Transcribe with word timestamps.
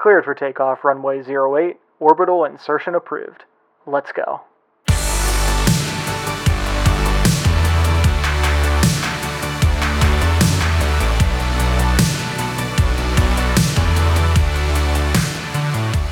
Cleared 0.00 0.24
for 0.24 0.34
takeoff, 0.34 0.82
runway 0.82 1.20
08, 1.20 1.76
orbital 1.98 2.46
insertion 2.46 2.94
approved. 2.94 3.44
Let's 3.86 4.12
go. 4.12 4.40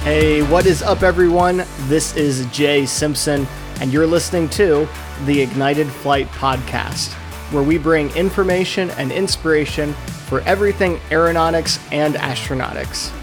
Hey, 0.04 0.42
what 0.42 0.66
is 0.66 0.82
up, 0.82 1.02
everyone? 1.02 1.64
This 1.86 2.14
is 2.14 2.44
Jay 2.52 2.84
Simpson, 2.84 3.46
and 3.80 3.90
you're 3.90 4.06
listening 4.06 4.50
to 4.50 4.86
the 5.24 5.40
Ignited 5.40 5.86
Flight 5.86 6.28
Podcast, 6.32 7.14
where 7.52 7.62
we 7.62 7.78
bring 7.78 8.10
information 8.10 8.90
and 8.90 9.10
inspiration 9.10 9.94
for 10.28 10.42
everything 10.42 11.00
aeronautics 11.10 11.78
and 11.90 12.16
astronautics. 12.16 13.17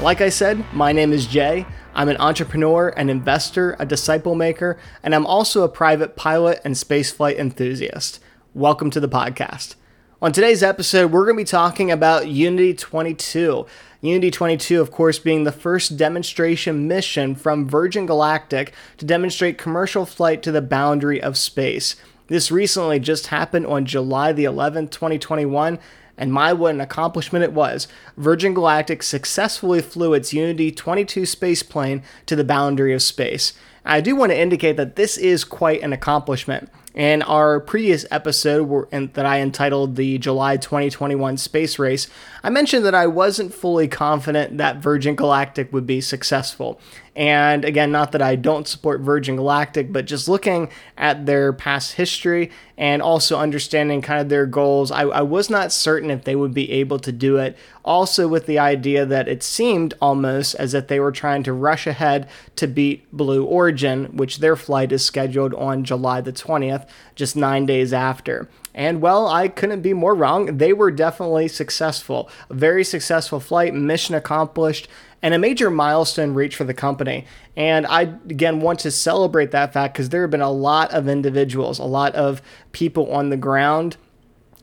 Like 0.00 0.20
I 0.20 0.28
said, 0.28 0.62
my 0.74 0.92
name 0.92 1.10
is 1.10 1.26
Jay. 1.26 1.64
I'm 1.94 2.10
an 2.10 2.18
entrepreneur, 2.18 2.90
an 2.90 3.08
investor, 3.08 3.74
a 3.78 3.86
disciple 3.86 4.34
maker, 4.34 4.78
and 5.02 5.14
I'm 5.14 5.24
also 5.24 5.62
a 5.62 5.70
private 5.70 6.16
pilot 6.16 6.60
and 6.66 6.74
spaceflight 6.74 7.38
enthusiast. 7.38 8.20
Welcome 8.52 8.90
to 8.90 9.00
the 9.00 9.08
podcast. 9.08 9.74
On 10.20 10.32
today's 10.32 10.62
episode, 10.62 11.12
we're 11.12 11.24
going 11.24 11.38
to 11.38 11.40
be 11.40 11.46
talking 11.46 11.90
about 11.90 12.28
Unity 12.28 12.74
22. 12.74 13.64
Unity 14.02 14.30
22, 14.30 14.82
of 14.82 14.90
course, 14.90 15.18
being 15.18 15.44
the 15.44 15.50
first 15.50 15.96
demonstration 15.96 16.86
mission 16.86 17.34
from 17.34 17.66
Virgin 17.66 18.04
Galactic 18.04 18.74
to 18.98 19.06
demonstrate 19.06 19.56
commercial 19.56 20.04
flight 20.04 20.42
to 20.42 20.52
the 20.52 20.60
boundary 20.60 21.22
of 21.22 21.38
space. 21.38 21.96
This 22.26 22.50
recently 22.50 23.00
just 23.00 23.28
happened 23.28 23.66
on 23.66 23.86
July 23.86 24.32
the 24.32 24.44
11th, 24.44 24.90
2021, 24.90 25.78
and 26.16 26.32
my 26.32 26.52
what 26.52 26.74
an 26.74 26.80
accomplishment 26.80 27.44
it 27.44 27.52
was. 27.52 27.88
Virgin 28.16 28.54
Galactic 28.54 29.02
successfully 29.02 29.82
flew 29.82 30.14
its 30.14 30.32
Unity 30.32 30.70
22 30.70 31.26
space 31.26 31.62
plane 31.62 32.02
to 32.26 32.36
the 32.36 32.44
boundary 32.44 32.94
of 32.94 33.02
space. 33.02 33.52
I 33.84 34.00
do 34.00 34.16
want 34.16 34.32
to 34.32 34.38
indicate 34.38 34.76
that 34.76 34.96
this 34.96 35.16
is 35.16 35.44
quite 35.44 35.82
an 35.82 35.92
accomplishment. 35.92 36.70
In 36.94 37.20
our 37.22 37.60
previous 37.60 38.06
episode 38.10 38.90
that 38.90 39.26
I 39.26 39.40
entitled 39.40 39.96
the 39.96 40.16
July 40.16 40.56
2021 40.56 41.36
Space 41.36 41.78
Race, 41.78 42.08
I 42.42 42.48
mentioned 42.48 42.86
that 42.86 42.94
I 42.94 43.06
wasn't 43.06 43.52
fully 43.52 43.86
confident 43.86 44.56
that 44.56 44.78
Virgin 44.78 45.14
Galactic 45.14 45.72
would 45.74 45.86
be 45.86 46.00
successful. 46.00 46.80
And 47.16 47.64
again, 47.64 47.90
not 47.90 48.12
that 48.12 48.20
I 48.20 48.36
don't 48.36 48.68
support 48.68 49.00
Virgin 49.00 49.36
Galactic, 49.36 49.90
but 49.90 50.04
just 50.04 50.28
looking 50.28 50.68
at 50.98 51.24
their 51.24 51.50
past 51.50 51.94
history 51.94 52.50
and 52.76 53.00
also 53.00 53.38
understanding 53.38 54.02
kind 54.02 54.20
of 54.20 54.28
their 54.28 54.44
goals, 54.44 54.90
I, 54.90 55.04
I, 55.04 55.22
was 55.22 55.48
not 55.48 55.72
certain 55.72 56.10
if 56.10 56.24
they 56.24 56.36
would 56.36 56.52
be 56.52 56.70
able 56.72 56.98
to 56.98 57.10
do 57.10 57.38
it. 57.38 57.56
Also, 57.86 58.28
with 58.28 58.44
the 58.44 58.58
idea 58.58 59.06
that 59.06 59.28
it 59.28 59.42
seemed 59.42 59.94
almost 59.98 60.56
as 60.56 60.74
if 60.74 60.88
they 60.88 61.00
were 61.00 61.10
trying 61.10 61.42
to 61.44 61.54
rush 61.54 61.86
ahead 61.86 62.28
to 62.56 62.66
beat 62.66 63.10
Blue 63.12 63.46
Origin, 63.46 64.14
which 64.14 64.40
their 64.40 64.56
flight 64.56 64.92
is 64.92 65.02
scheduled 65.02 65.54
on 65.54 65.84
July 65.84 66.20
the 66.20 66.34
20th, 66.34 66.86
just 67.14 67.34
nine 67.34 67.64
days 67.64 67.94
after. 67.94 68.46
And 68.74 69.00
well, 69.00 69.26
I 69.26 69.48
couldn't 69.48 69.80
be 69.80 69.94
more 69.94 70.14
wrong. 70.14 70.58
They 70.58 70.74
were 70.74 70.90
definitely 70.90 71.48
successful. 71.48 72.28
A 72.50 72.54
very 72.54 72.84
successful 72.84 73.40
flight, 73.40 73.72
mission 73.72 74.14
accomplished, 74.14 74.86
and 75.22 75.34
a 75.34 75.38
major 75.38 75.70
milestone 75.70 76.34
reached 76.34 76.56
for 76.56 76.64
the 76.64 76.74
company. 76.74 77.26
And 77.56 77.86
I, 77.86 78.02
again, 78.02 78.60
want 78.60 78.80
to 78.80 78.90
celebrate 78.90 79.50
that 79.52 79.72
fact 79.72 79.94
because 79.94 80.10
there 80.10 80.22
have 80.22 80.30
been 80.30 80.40
a 80.40 80.50
lot 80.50 80.92
of 80.92 81.08
individuals, 81.08 81.78
a 81.78 81.84
lot 81.84 82.14
of 82.14 82.42
people 82.72 83.12
on 83.12 83.30
the 83.30 83.36
ground 83.36 83.96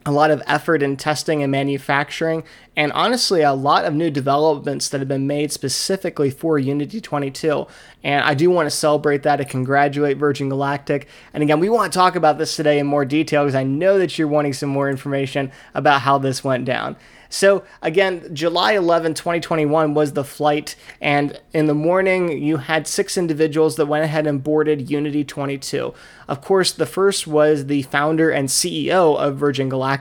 a 0.06 0.12
lot 0.12 0.32
of 0.32 0.42
effort 0.48 0.84
in 0.84 0.98
testing 0.98 1.42
and 1.44 1.52
manufacturing, 1.52 2.44
and 2.76 2.92
honestly, 2.94 3.42
a 3.42 3.54
lot 3.54 3.86
of 3.86 3.94
new 3.94 4.10
developments 4.10 4.90
that 4.90 5.00
have 5.00 5.08
been 5.08 5.28
made 5.28 5.52
specifically 5.52 6.30
for 6.30 6.58
Unity 6.58 7.00
22. 7.00 7.68
And 8.04 8.24
I 8.24 8.34
do 8.34 8.50
want 8.50 8.66
to 8.66 8.76
celebrate 8.76 9.24
that 9.24 9.40
and 9.40 9.50
congratulate 9.50 10.18
Virgin 10.18 10.50
Galactic. 10.50 11.08
And 11.34 11.44
again, 11.44 11.60
we 11.60 11.70
want 11.70 11.94
to 11.94 11.98
talk 11.98 12.16
about 12.16 12.38
this 12.38 12.56
today 12.56 12.80
in 12.80 12.88
more 12.88 13.06
detail 13.06 13.44
because 13.44 13.56
I 13.56 13.64
know 13.64 14.00
that 14.00 14.18
you're 14.18 14.28
wanting 14.28 14.54
some 14.54 14.70
more 14.70 14.90
information 14.90 15.52
about 15.74 16.02
how 16.02 16.18
this 16.18 16.44
went 16.44 16.66
down. 16.66 16.96
So, 17.34 17.64
again, 17.82 18.30
July 18.36 18.74
11, 18.74 19.16
2021 19.16 19.96
was 19.96 20.14
the 20.14 20.24
flight, 20.24 20.76
and 21.02 21.42
in 21.52 21.66
the 21.66 21.74
morning, 21.74 22.30
you 22.44 22.58
had 22.58 22.88
six 22.88 23.18
individuals 23.18 23.76
that 23.78 23.88
went 23.88 24.04
ahead 24.04 24.28
and 24.28 24.44
boarded 24.44 24.92
Unity 24.92 25.24
22. 25.24 25.96
Of 26.28 26.42
course, 26.42 26.72
the 26.72 26.86
first 26.86 27.26
was 27.26 27.66
the 27.66 27.82
founder 27.82 28.30
and 28.30 28.50
CEO 28.50 29.18
of 29.18 29.38
Virgin 29.38 29.68
Galactic, 29.68 29.93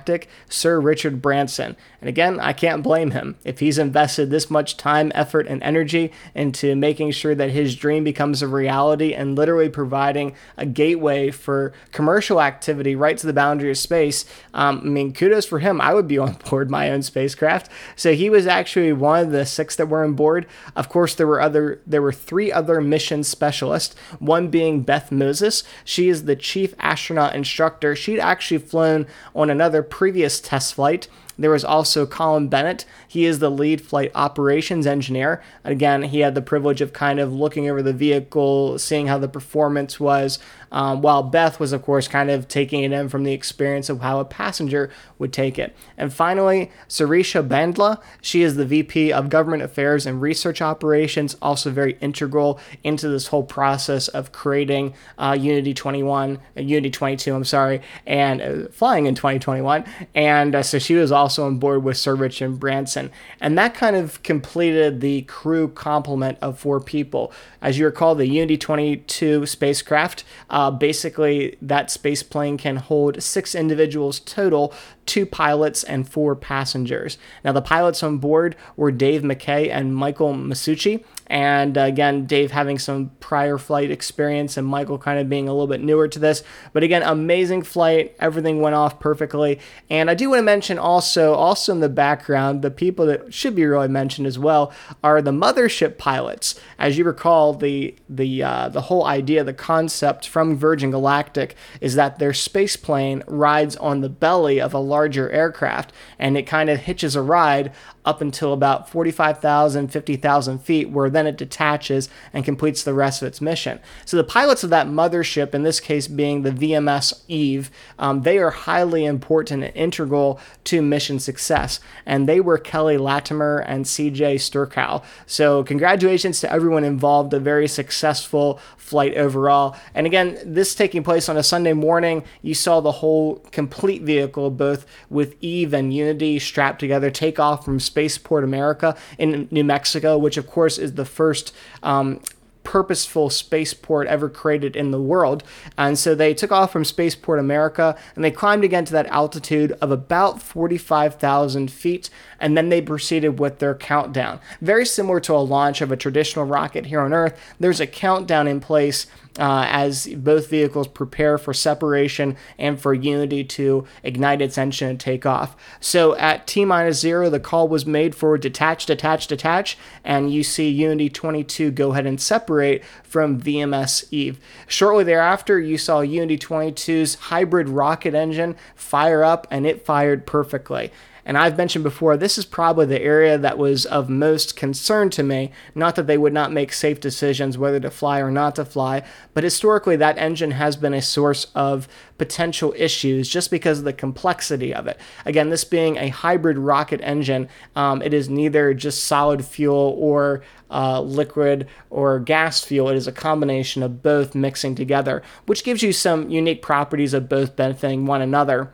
Sir 0.48 0.80
Richard 0.80 1.22
Branson. 1.22 1.76
And 2.00 2.08
again, 2.08 2.40
I 2.40 2.52
can't 2.52 2.82
blame 2.82 3.12
him. 3.12 3.36
If 3.44 3.60
he's 3.60 3.78
invested 3.78 4.30
this 4.30 4.50
much 4.50 4.76
time, 4.76 5.12
effort, 5.14 5.46
and 5.46 5.62
energy 5.62 6.12
into 6.34 6.74
making 6.74 7.12
sure 7.12 7.34
that 7.34 7.50
his 7.50 7.76
dream 7.76 8.04
becomes 8.04 8.42
a 8.42 8.48
reality 8.48 9.14
and 9.14 9.36
literally 9.36 9.68
providing 9.68 10.34
a 10.56 10.66
gateway 10.66 11.30
for 11.30 11.72
commercial 11.92 12.40
activity 12.40 12.96
right 12.96 13.16
to 13.18 13.26
the 13.26 13.32
boundary 13.32 13.70
of 13.70 13.78
space, 13.78 14.24
um, 14.54 14.80
I 14.84 14.88
mean, 14.88 15.12
kudos 15.12 15.46
for 15.46 15.60
him. 15.60 15.80
I 15.80 15.94
would 15.94 16.08
be 16.08 16.18
on 16.22 16.34
board 16.48 16.70
my 16.70 16.90
own 16.90 17.02
spacecraft. 17.02 17.70
So 17.96 18.14
he 18.14 18.30
was 18.30 18.46
actually 18.46 18.92
one 18.92 19.26
of 19.26 19.30
the 19.30 19.46
six 19.46 19.76
that 19.76 19.86
were 19.86 20.04
on 20.04 20.14
board. 20.14 20.46
Of 20.74 20.88
course, 20.88 21.14
there 21.14 21.26
were 21.26 21.40
other, 21.40 21.80
there 21.86 22.02
were 22.02 22.12
three 22.12 22.50
other 22.50 22.80
mission 22.80 23.24
specialists. 23.24 23.94
One 24.18 24.48
being 24.48 24.82
Beth 24.82 25.12
Moses. 25.12 25.64
She 25.84 26.08
is 26.08 26.24
the 26.24 26.36
chief 26.36 26.74
astronaut 26.78 27.34
instructor. 27.34 27.94
She'd 27.94 28.20
actually 28.20 28.58
flown 28.58 29.06
on 29.34 29.50
another 29.50 29.81
previous 29.82 30.40
test 30.40 30.74
flight 30.74 31.08
there 31.42 31.50
was 31.50 31.64
also 31.64 32.06
Colin 32.06 32.48
Bennett. 32.48 32.84
He 33.06 33.24
is 33.24 33.38
the 33.38 33.50
lead 33.50 33.80
flight 33.80 34.10
operations 34.14 34.86
engineer. 34.86 35.42
Again, 35.64 36.04
he 36.04 36.20
had 36.20 36.34
the 36.34 36.42
privilege 36.42 36.80
of 36.80 36.92
kind 36.92 37.20
of 37.20 37.32
looking 37.32 37.68
over 37.68 37.82
the 37.82 37.92
vehicle, 37.92 38.78
seeing 38.78 39.06
how 39.06 39.18
the 39.18 39.28
performance 39.28 39.98
was, 39.98 40.38
um, 40.70 41.02
while 41.02 41.22
Beth 41.22 41.60
was, 41.60 41.72
of 41.72 41.82
course, 41.82 42.08
kind 42.08 42.30
of 42.30 42.48
taking 42.48 42.82
it 42.82 42.92
in 42.92 43.08
from 43.08 43.24
the 43.24 43.32
experience 43.32 43.88
of 43.88 44.00
how 44.00 44.20
a 44.20 44.24
passenger 44.24 44.90
would 45.18 45.32
take 45.32 45.58
it. 45.58 45.74
And 45.96 46.12
finally, 46.12 46.70
Sirisha 46.88 47.46
Bandla. 47.46 48.00
She 48.20 48.42
is 48.42 48.56
the 48.56 48.64
VP 48.64 49.12
of 49.12 49.28
Government 49.28 49.62
Affairs 49.62 50.06
and 50.06 50.20
Research 50.20 50.60
Operations, 50.60 51.36
also 51.42 51.70
very 51.70 51.96
integral 52.00 52.60
into 52.82 53.08
this 53.08 53.28
whole 53.28 53.42
process 53.42 54.08
of 54.08 54.32
creating 54.32 54.94
uh, 55.18 55.36
Unity 55.38 55.74
21, 55.74 56.38
uh, 56.56 56.60
Unity 56.60 56.90
22, 56.90 57.34
I'm 57.34 57.44
sorry, 57.44 57.80
and 58.06 58.42
uh, 58.42 58.68
flying 58.68 59.06
in 59.06 59.14
2021. 59.14 59.84
And 60.14 60.54
uh, 60.54 60.62
so 60.62 60.78
she 60.78 60.94
was 60.94 61.12
also 61.12 61.31
on 61.38 61.58
board 61.58 61.82
with 61.82 61.96
Sir 61.96 62.14
Richard 62.14 62.60
Branson. 62.60 63.10
And 63.40 63.56
that 63.58 63.74
kind 63.74 63.96
of 63.96 64.22
completed 64.22 65.00
the 65.00 65.22
crew 65.22 65.68
complement 65.68 66.38
of 66.40 66.58
four 66.58 66.80
people. 66.80 67.32
As 67.60 67.78
you 67.78 67.86
recall, 67.86 68.14
the 68.14 68.26
Unity 68.26 68.58
22 68.58 69.46
spacecraft. 69.46 70.24
Uh, 70.50 70.70
basically, 70.70 71.56
that 71.62 71.90
space 71.90 72.22
plane 72.22 72.58
can 72.58 72.76
hold 72.76 73.22
six 73.22 73.54
individuals 73.54 74.20
total, 74.20 74.72
two 75.06 75.26
pilots 75.26 75.84
and 75.84 76.08
four 76.08 76.34
passengers. 76.34 77.18
Now, 77.44 77.52
the 77.52 77.62
pilots 77.62 78.02
on 78.02 78.18
board 78.18 78.56
were 78.76 78.90
Dave 78.90 79.22
McKay 79.22 79.70
and 79.70 79.94
Michael 79.94 80.34
Masucci. 80.34 81.04
And 81.32 81.78
uh, 81.78 81.82
again, 81.82 82.26
Dave 82.26 82.50
having 82.50 82.78
some 82.78 83.10
prior 83.18 83.56
flight 83.56 83.90
experience 83.90 84.56
and 84.56 84.66
Michael 84.66 84.98
kind 84.98 85.18
of 85.18 85.30
being 85.30 85.48
a 85.48 85.52
little 85.52 85.66
bit 85.66 85.80
newer 85.80 86.06
to 86.08 86.18
this. 86.18 86.42
But 86.72 86.82
again, 86.82 87.02
amazing 87.02 87.62
flight. 87.62 88.14
Everything 88.20 88.60
went 88.60 88.74
off 88.74 89.00
perfectly. 89.00 89.58
And 89.88 90.10
I 90.10 90.14
do 90.14 90.28
want 90.28 90.40
to 90.40 90.44
mention 90.44 90.78
also, 90.78 91.21
also 91.30 91.72
in 91.72 91.80
the 91.80 91.88
background, 91.88 92.62
the 92.62 92.70
people 92.70 93.06
that 93.06 93.32
should 93.32 93.54
be 93.54 93.64
really 93.64 93.88
mentioned 93.88 94.26
as 94.26 94.38
well 94.38 94.72
are 95.02 95.20
the 95.20 95.30
mothership 95.30 95.98
pilots. 95.98 96.58
As 96.78 96.96
you 96.96 97.04
recall, 97.04 97.54
the 97.54 97.94
the 98.08 98.42
uh, 98.42 98.68
the 98.68 98.82
whole 98.82 99.04
idea, 99.04 99.44
the 99.44 99.52
concept 99.52 100.26
from 100.26 100.56
Virgin 100.56 100.90
Galactic 100.90 101.54
is 101.80 101.94
that 101.94 102.18
their 102.18 102.32
space 102.32 102.76
plane 102.76 103.22
rides 103.26 103.76
on 103.76 104.00
the 104.00 104.08
belly 104.08 104.60
of 104.60 104.74
a 104.74 104.78
larger 104.78 105.30
aircraft, 105.30 105.92
and 106.18 106.36
it 106.36 106.46
kind 106.46 106.70
of 106.70 106.80
hitches 106.80 107.14
a 107.14 107.22
ride 107.22 107.72
up 108.04 108.20
until 108.20 108.52
about 108.52 108.88
45,000, 108.88 109.88
50,000 109.88 110.58
feet, 110.58 110.90
where 110.90 111.10
then 111.10 111.26
it 111.26 111.36
detaches 111.36 112.08
and 112.32 112.44
completes 112.44 112.82
the 112.82 112.94
rest 112.94 113.22
of 113.22 113.28
its 113.28 113.40
mission. 113.40 113.78
So 114.04 114.16
the 114.16 114.24
pilots 114.24 114.64
of 114.64 114.70
that 114.70 114.86
mothership, 114.86 115.54
in 115.54 115.62
this 115.62 115.80
case 115.80 116.08
being 116.08 116.42
the 116.42 116.50
VMS 116.50 117.22
Eve, 117.28 117.70
um, 117.98 118.22
they 118.22 118.38
are 118.38 118.50
highly 118.50 119.04
important 119.04 119.62
and 119.62 119.76
integral 119.76 120.40
to 120.64 120.82
mission 120.82 121.18
success. 121.18 121.80
And 122.04 122.28
they 122.28 122.40
were 122.40 122.58
Kelly 122.58 122.98
Latimer 122.98 123.58
and 123.58 123.84
CJ 123.84 124.36
Sturckow. 124.36 125.04
So 125.26 125.62
congratulations 125.64 126.40
to 126.40 126.52
everyone 126.52 126.84
involved. 126.84 127.32
A 127.32 127.40
very 127.40 127.68
successful 127.68 128.60
flight 128.76 129.16
overall. 129.16 129.76
And 129.94 130.06
again, 130.06 130.38
this 130.44 130.74
taking 130.74 131.02
place 131.02 131.28
on 131.28 131.36
a 131.36 131.42
Sunday 131.42 131.72
morning, 131.72 132.24
you 132.42 132.54
saw 132.54 132.80
the 132.80 132.92
whole 132.92 133.36
complete 133.52 134.02
vehicle, 134.02 134.50
both 134.50 134.86
with 135.08 135.36
Eve 135.40 135.72
and 135.72 135.94
Unity 135.94 136.38
strapped 136.38 136.80
together, 136.80 137.10
take 137.10 137.38
off 137.38 137.64
from 137.64 137.80
Spaceport 137.92 138.42
America 138.44 138.96
in 139.18 139.48
New 139.50 139.64
Mexico, 139.64 140.16
which 140.16 140.38
of 140.38 140.46
course 140.46 140.78
is 140.78 140.94
the 140.94 141.04
first 141.04 141.54
um, 141.82 142.20
purposeful 142.64 143.30
spaceport 143.30 144.06
ever 144.06 144.28
created 144.28 144.76
in 144.76 144.90
the 144.90 145.00
world. 145.00 145.42
And 145.76 145.98
so 145.98 146.14
they 146.14 146.34
took 146.34 146.52
off 146.52 146.72
from 146.72 146.84
Spaceport 146.84 147.38
America 147.38 147.96
and 148.14 148.24
they 148.24 148.30
climbed 148.30 148.64
again 148.64 148.84
to 148.86 148.92
that 148.92 149.06
altitude 149.06 149.72
of 149.80 149.90
about 149.90 150.40
45,000 150.40 151.70
feet. 151.70 152.10
And 152.40 152.56
then 152.56 152.68
they 152.68 152.80
proceeded 152.80 153.38
with 153.38 153.58
their 153.58 153.74
countdown. 153.74 154.40
Very 154.60 154.86
similar 154.86 155.20
to 155.20 155.34
a 155.34 155.38
launch 155.38 155.80
of 155.80 155.92
a 155.92 155.96
traditional 155.96 156.44
rocket 156.44 156.86
here 156.86 157.00
on 157.00 157.12
Earth, 157.12 157.38
there's 157.58 157.80
a 157.80 157.86
countdown 157.86 158.46
in 158.46 158.60
place 158.60 159.06
uh, 159.38 159.66
as 159.68 160.06
both 160.08 160.48
vehicles 160.48 160.88
prepare 160.88 161.38
for 161.38 161.54
separation 161.54 162.36
and 162.58 162.80
for 162.80 162.92
Unity 162.94 163.44
to 163.44 163.86
ignite 164.02 164.42
its 164.42 164.58
engine 164.58 164.90
and 164.90 165.00
take 165.00 165.24
off. 165.24 165.56
So 165.80 166.16
at 166.16 166.46
T 166.46 166.64
minus 166.64 167.00
zero, 167.00 167.30
the 167.30 167.40
call 167.40 167.68
was 167.68 167.86
made 167.86 168.14
for 168.14 168.36
detach, 168.36 168.86
detach, 168.86 169.26
detach, 169.26 169.78
and 170.04 170.32
you 170.32 170.42
see 170.42 170.68
Unity 170.68 171.08
22 171.08 171.70
go 171.70 171.92
ahead 171.92 172.06
and 172.06 172.20
separate 172.20 172.84
from 173.02 173.40
VMS 173.40 174.04
Eve. 174.10 174.38
Shortly 174.66 175.04
thereafter, 175.04 175.58
you 175.58 175.78
saw 175.78 176.00
Unity 176.00 176.38
22's 176.38 177.14
hybrid 177.14 177.68
rocket 177.68 178.14
engine 178.14 178.56
fire 178.74 179.24
up, 179.24 179.46
and 179.50 179.66
it 179.66 179.84
fired 179.84 180.26
perfectly. 180.26 180.90
And 181.24 181.38
I've 181.38 181.56
mentioned 181.56 181.84
before, 181.84 182.16
this 182.16 182.36
is 182.36 182.44
probably 182.44 182.86
the 182.86 183.00
area 183.00 183.38
that 183.38 183.58
was 183.58 183.86
of 183.86 184.08
most 184.08 184.56
concern 184.56 185.08
to 185.10 185.22
me. 185.22 185.52
Not 185.74 185.94
that 185.96 186.06
they 186.06 186.18
would 186.18 186.32
not 186.32 186.52
make 186.52 186.72
safe 186.72 187.00
decisions 187.00 187.56
whether 187.56 187.78
to 187.80 187.90
fly 187.90 188.20
or 188.20 188.30
not 188.30 188.56
to 188.56 188.64
fly, 188.64 189.02
but 189.34 189.44
historically, 189.44 189.96
that 189.96 190.18
engine 190.18 190.52
has 190.52 190.76
been 190.76 190.94
a 190.94 191.02
source 191.02 191.46
of 191.54 191.86
potential 192.18 192.74
issues 192.76 193.28
just 193.28 193.50
because 193.50 193.80
of 193.80 193.84
the 193.84 193.92
complexity 193.92 194.74
of 194.74 194.86
it. 194.86 194.98
Again, 195.24 195.50
this 195.50 195.64
being 195.64 195.96
a 195.96 196.08
hybrid 196.08 196.58
rocket 196.58 197.00
engine, 197.02 197.48
um, 197.76 198.02
it 198.02 198.12
is 198.12 198.28
neither 198.28 198.74
just 198.74 199.04
solid 199.04 199.44
fuel 199.44 199.96
or 199.98 200.42
uh, 200.70 201.00
liquid 201.00 201.68
or 201.90 202.18
gas 202.18 202.64
fuel. 202.64 202.88
It 202.88 202.96
is 202.96 203.06
a 203.06 203.12
combination 203.12 203.82
of 203.82 204.02
both 204.02 204.34
mixing 204.34 204.74
together, 204.74 205.22
which 205.46 205.64
gives 205.64 205.82
you 205.82 205.92
some 205.92 206.30
unique 206.30 206.62
properties 206.62 207.14
of 207.14 207.28
both 207.28 207.54
benefiting 207.54 208.06
one 208.06 208.22
another. 208.22 208.72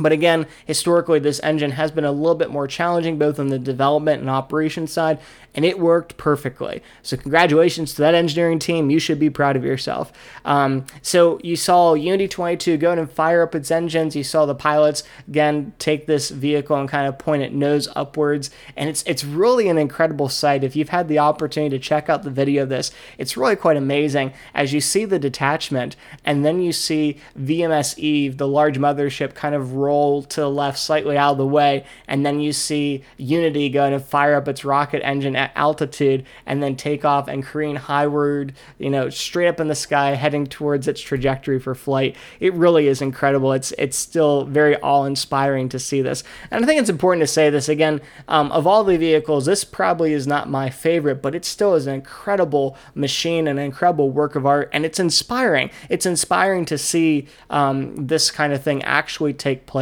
But 0.00 0.12
again, 0.12 0.46
historically, 0.64 1.18
this 1.18 1.40
engine 1.40 1.72
has 1.72 1.90
been 1.90 2.04
a 2.04 2.12
little 2.12 2.34
bit 2.34 2.50
more 2.50 2.66
challenging, 2.66 3.18
both 3.18 3.38
on 3.38 3.48
the 3.48 3.58
development 3.58 4.20
and 4.20 4.30
operation 4.30 4.86
side, 4.86 5.18
and 5.54 5.64
it 5.64 5.78
worked 5.78 6.16
perfectly. 6.16 6.82
So, 7.02 7.16
congratulations 7.16 7.94
to 7.94 8.02
that 8.02 8.14
engineering 8.14 8.58
team. 8.58 8.90
You 8.90 8.98
should 8.98 9.18
be 9.18 9.30
proud 9.30 9.56
of 9.56 9.64
yourself. 9.64 10.12
Um, 10.44 10.86
so, 11.02 11.40
you 11.42 11.56
saw 11.56 11.94
Unity 11.94 12.28
22 12.28 12.76
go 12.76 12.92
and 12.92 13.10
fire 13.10 13.42
up 13.42 13.54
its 13.54 13.70
engines. 13.70 14.16
You 14.16 14.24
saw 14.24 14.46
the 14.46 14.54
pilots 14.54 15.02
again 15.28 15.72
take 15.78 16.06
this 16.06 16.30
vehicle 16.30 16.76
and 16.76 16.88
kind 16.88 17.06
of 17.06 17.18
point 17.18 17.42
it 17.42 17.52
nose 17.52 17.88
upwards, 17.94 18.50
and 18.76 18.88
it's 18.88 19.02
it's 19.04 19.24
really 19.24 19.68
an 19.68 19.78
incredible 19.78 20.28
sight. 20.28 20.64
If 20.64 20.76
you've 20.76 20.88
had 20.90 21.08
the 21.08 21.18
opportunity 21.18 21.76
to 21.76 21.82
check 21.82 22.08
out 22.08 22.22
the 22.22 22.30
video 22.30 22.62
of 22.62 22.68
this, 22.68 22.90
it's 23.18 23.36
really 23.36 23.56
quite 23.56 23.76
amazing 23.76 24.32
as 24.54 24.72
you 24.72 24.80
see 24.80 25.04
the 25.04 25.18
detachment, 25.18 25.96
and 26.24 26.44
then 26.44 26.60
you 26.62 26.72
see 26.72 27.18
VMS 27.38 27.98
Eve, 27.98 28.38
the 28.38 28.48
large 28.48 28.78
mothership, 28.78 29.34
kind 29.34 29.54
of 29.54 29.74
roll 29.74 29.89
to 29.90 30.40
the 30.40 30.50
left, 30.50 30.78
slightly 30.78 31.16
out 31.16 31.32
of 31.32 31.38
the 31.38 31.46
way, 31.46 31.84
and 32.06 32.24
then 32.24 32.40
you 32.40 32.52
see 32.52 33.02
Unity 33.16 33.68
going 33.68 33.92
to 33.92 34.00
fire 34.00 34.36
up 34.36 34.48
its 34.48 34.64
rocket 34.64 35.04
engine 35.04 35.36
at 35.36 35.52
altitude 35.54 36.24
and 36.46 36.62
then 36.62 36.76
take 36.76 37.04
off 37.04 37.28
and 37.28 37.44
careen 37.44 37.76
highward, 37.76 38.52
you 38.78 38.90
know, 38.90 39.10
straight 39.10 39.48
up 39.48 39.60
in 39.60 39.68
the 39.68 39.74
sky, 39.74 40.14
heading 40.14 40.46
towards 40.46 40.86
its 40.88 41.00
trajectory 41.00 41.58
for 41.58 41.74
flight. 41.74 42.16
It 42.38 42.54
really 42.54 42.86
is 42.86 43.02
incredible. 43.02 43.52
It's 43.52 43.72
it's 43.78 43.96
still 43.96 44.44
very 44.44 44.76
awe-inspiring 44.80 45.68
to 45.70 45.78
see 45.78 46.02
this, 46.02 46.22
and 46.50 46.62
I 46.62 46.66
think 46.66 46.80
it's 46.80 46.90
important 46.90 47.22
to 47.22 47.26
say 47.26 47.50
this 47.50 47.68
again. 47.68 48.00
Um, 48.28 48.52
of 48.52 48.66
all 48.66 48.84
the 48.84 48.96
vehicles, 48.96 49.46
this 49.46 49.64
probably 49.64 50.12
is 50.12 50.26
not 50.26 50.48
my 50.48 50.70
favorite, 50.70 51.22
but 51.22 51.34
it 51.34 51.44
still 51.44 51.74
is 51.74 51.86
an 51.86 51.94
incredible 51.94 52.76
machine, 52.94 53.48
an 53.48 53.58
incredible 53.58 54.10
work 54.10 54.36
of 54.36 54.46
art, 54.46 54.70
and 54.72 54.84
it's 54.84 55.00
inspiring. 55.00 55.70
It's 55.88 56.06
inspiring 56.06 56.64
to 56.66 56.78
see 56.78 57.26
um, 57.48 58.06
this 58.06 58.30
kind 58.30 58.52
of 58.52 58.62
thing 58.62 58.82
actually 58.84 59.34
take 59.34 59.66
place 59.66 59.79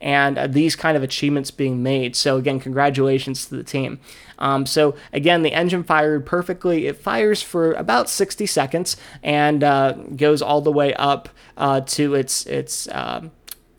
and 0.00 0.38
uh, 0.38 0.46
these 0.46 0.76
kind 0.76 0.96
of 0.96 1.02
achievements 1.02 1.50
being 1.50 1.82
made. 1.82 2.16
So 2.16 2.36
again, 2.36 2.60
congratulations 2.60 3.46
to 3.46 3.56
the 3.56 3.64
team. 3.64 4.00
Um, 4.38 4.66
so 4.66 4.94
again, 5.12 5.42
the 5.42 5.52
engine 5.52 5.82
fired 5.82 6.24
perfectly. 6.24 6.86
It 6.86 6.96
fires 6.96 7.42
for 7.42 7.72
about 7.72 8.08
60 8.08 8.46
seconds 8.46 8.96
and 9.22 9.62
uh, 9.62 9.92
goes 10.16 10.40
all 10.40 10.60
the 10.60 10.72
way 10.72 10.94
up 10.94 11.28
uh, 11.56 11.82
to 11.82 12.14
its 12.14 12.46
its 12.46 12.88
um, 12.92 13.30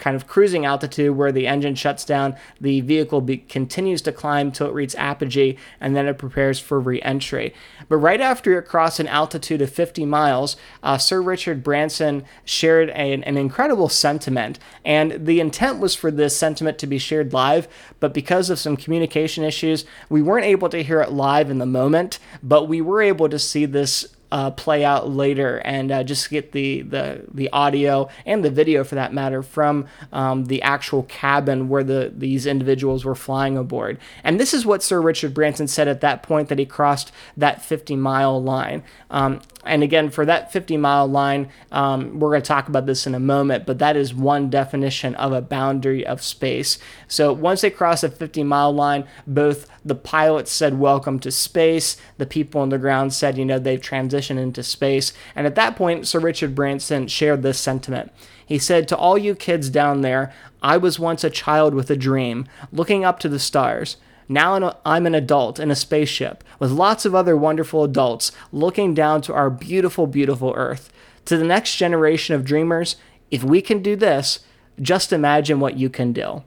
kind 0.01 0.15
of 0.15 0.27
cruising 0.27 0.65
altitude 0.65 1.15
where 1.15 1.31
the 1.31 1.47
engine 1.47 1.75
shuts 1.75 2.03
down. 2.03 2.35
The 2.59 2.81
vehicle 2.81 3.21
be- 3.21 3.37
continues 3.37 4.01
to 4.01 4.11
climb 4.11 4.51
till 4.51 4.67
it 4.67 4.73
reaches 4.73 4.95
apogee, 4.95 5.57
and 5.79 5.95
then 5.95 6.07
it 6.07 6.17
prepares 6.17 6.59
for 6.59 6.79
re-entry. 6.79 7.53
But 7.87 7.97
right 7.97 8.19
after 8.19 8.57
it 8.57 8.63
crossed 8.63 8.99
an 8.99 9.07
altitude 9.07 9.61
of 9.61 9.71
50 9.71 10.05
miles, 10.05 10.57
uh, 10.81 10.97
Sir 10.97 11.21
Richard 11.21 11.63
Branson 11.63 12.25
shared 12.43 12.89
an, 12.89 13.23
an 13.23 13.37
incredible 13.37 13.87
sentiment, 13.87 14.57
and 14.83 15.25
the 15.25 15.39
intent 15.39 15.79
was 15.79 15.95
for 15.95 16.09
this 16.09 16.35
sentiment 16.35 16.79
to 16.79 16.87
be 16.87 16.97
shared 16.97 17.31
live. 17.31 17.67
But 17.99 18.13
because 18.13 18.49
of 18.49 18.59
some 18.59 18.75
communication 18.75 19.43
issues, 19.43 19.85
we 20.09 20.23
weren't 20.23 20.45
able 20.45 20.69
to 20.69 20.83
hear 20.83 21.01
it 21.01 21.11
live 21.11 21.51
in 21.51 21.59
the 21.59 21.65
moment. 21.67 22.17
But 22.41 22.67
we 22.67 22.81
were 22.81 23.03
able 23.03 23.29
to 23.29 23.37
see 23.37 23.65
this 23.65 24.07
uh, 24.31 24.51
play 24.51 24.83
out 24.85 25.09
later 25.09 25.57
and 25.65 25.91
uh, 25.91 26.03
just 26.03 26.29
get 26.29 26.51
the, 26.51 26.81
the 26.81 27.25
the 27.33 27.49
audio 27.49 28.07
and 28.25 28.43
the 28.43 28.49
video 28.49 28.83
for 28.83 28.95
that 28.95 29.13
matter 29.13 29.43
from 29.43 29.85
um, 30.13 30.45
the 30.45 30.61
actual 30.61 31.03
cabin 31.03 31.69
where 31.69 31.83
the 31.83 32.11
these 32.15 32.45
individuals 32.45 33.03
were 33.05 33.15
flying 33.15 33.57
aboard. 33.57 33.97
And 34.23 34.39
this 34.39 34.53
is 34.53 34.65
what 34.65 34.81
Sir 34.83 35.01
Richard 35.01 35.33
Branson 35.33 35.67
said 35.67 35.87
at 35.87 36.01
that 36.01 36.23
point 36.23 36.49
that 36.49 36.59
he 36.59 36.65
crossed 36.65 37.11
that 37.37 37.63
50 37.63 37.95
mile 37.95 38.41
line. 38.41 38.83
Um, 39.09 39.41
and 39.65 39.83
again, 39.83 40.09
for 40.09 40.25
that 40.25 40.51
50 40.51 40.77
mile 40.77 41.07
line, 41.07 41.49
um, 41.71 42.19
we're 42.19 42.31
going 42.31 42.41
to 42.41 42.47
talk 42.47 42.67
about 42.67 42.85
this 42.87 43.05
in 43.05 43.13
a 43.13 43.19
moment, 43.19 43.65
but 43.65 43.79
that 43.79 43.95
is 43.95 44.13
one 44.13 44.49
definition 44.49 45.13
of 45.15 45.33
a 45.33 45.41
boundary 45.41 46.05
of 46.05 46.23
space. 46.23 46.79
So 47.07 47.31
once 47.31 47.61
they 47.61 47.69
cross 47.69 48.01
the 48.01 48.09
50 48.09 48.43
mile 48.43 48.73
line, 48.73 49.07
both 49.27 49.69
the 49.85 49.95
pilots 49.95 50.51
said, 50.51 50.79
Welcome 50.79 51.19
to 51.19 51.31
space. 51.31 51.97
The 52.17 52.25
people 52.25 52.61
on 52.61 52.69
the 52.69 52.79
ground 52.79 53.13
said, 53.13 53.37
You 53.37 53.45
know, 53.45 53.59
they've 53.59 53.79
transitioned 53.79 54.39
into 54.39 54.63
space. 54.63 55.13
And 55.35 55.45
at 55.45 55.55
that 55.55 55.75
point, 55.75 56.07
Sir 56.07 56.19
Richard 56.19 56.55
Branson 56.55 57.07
shared 57.07 57.43
this 57.43 57.59
sentiment. 57.59 58.11
He 58.43 58.57
said, 58.57 58.87
To 58.87 58.97
all 58.97 59.17
you 59.17 59.35
kids 59.35 59.69
down 59.69 60.01
there, 60.01 60.33
I 60.61 60.77
was 60.77 60.99
once 60.99 61.23
a 61.23 61.29
child 61.29 61.73
with 61.73 61.89
a 61.89 61.95
dream, 61.95 62.47
looking 62.71 63.05
up 63.05 63.19
to 63.19 63.29
the 63.29 63.39
stars. 63.39 63.97
Now 64.31 64.79
I'm 64.85 65.05
an 65.05 65.13
adult 65.13 65.59
in 65.59 65.69
a 65.71 65.75
spaceship 65.75 66.41
with 66.57 66.71
lots 66.71 67.05
of 67.05 67.13
other 67.13 67.35
wonderful 67.35 67.83
adults 67.83 68.31
looking 68.53 68.93
down 68.93 69.21
to 69.23 69.33
our 69.33 69.49
beautiful, 69.49 70.07
beautiful 70.07 70.53
Earth. 70.55 70.89
To 71.25 71.35
the 71.35 71.43
next 71.43 71.75
generation 71.75 72.33
of 72.33 72.45
dreamers, 72.45 72.95
if 73.29 73.43
we 73.43 73.61
can 73.61 73.83
do 73.83 73.97
this, 73.97 74.39
just 74.81 75.11
imagine 75.11 75.59
what 75.59 75.77
you 75.77 75.89
can 75.89 76.13
do 76.13 76.43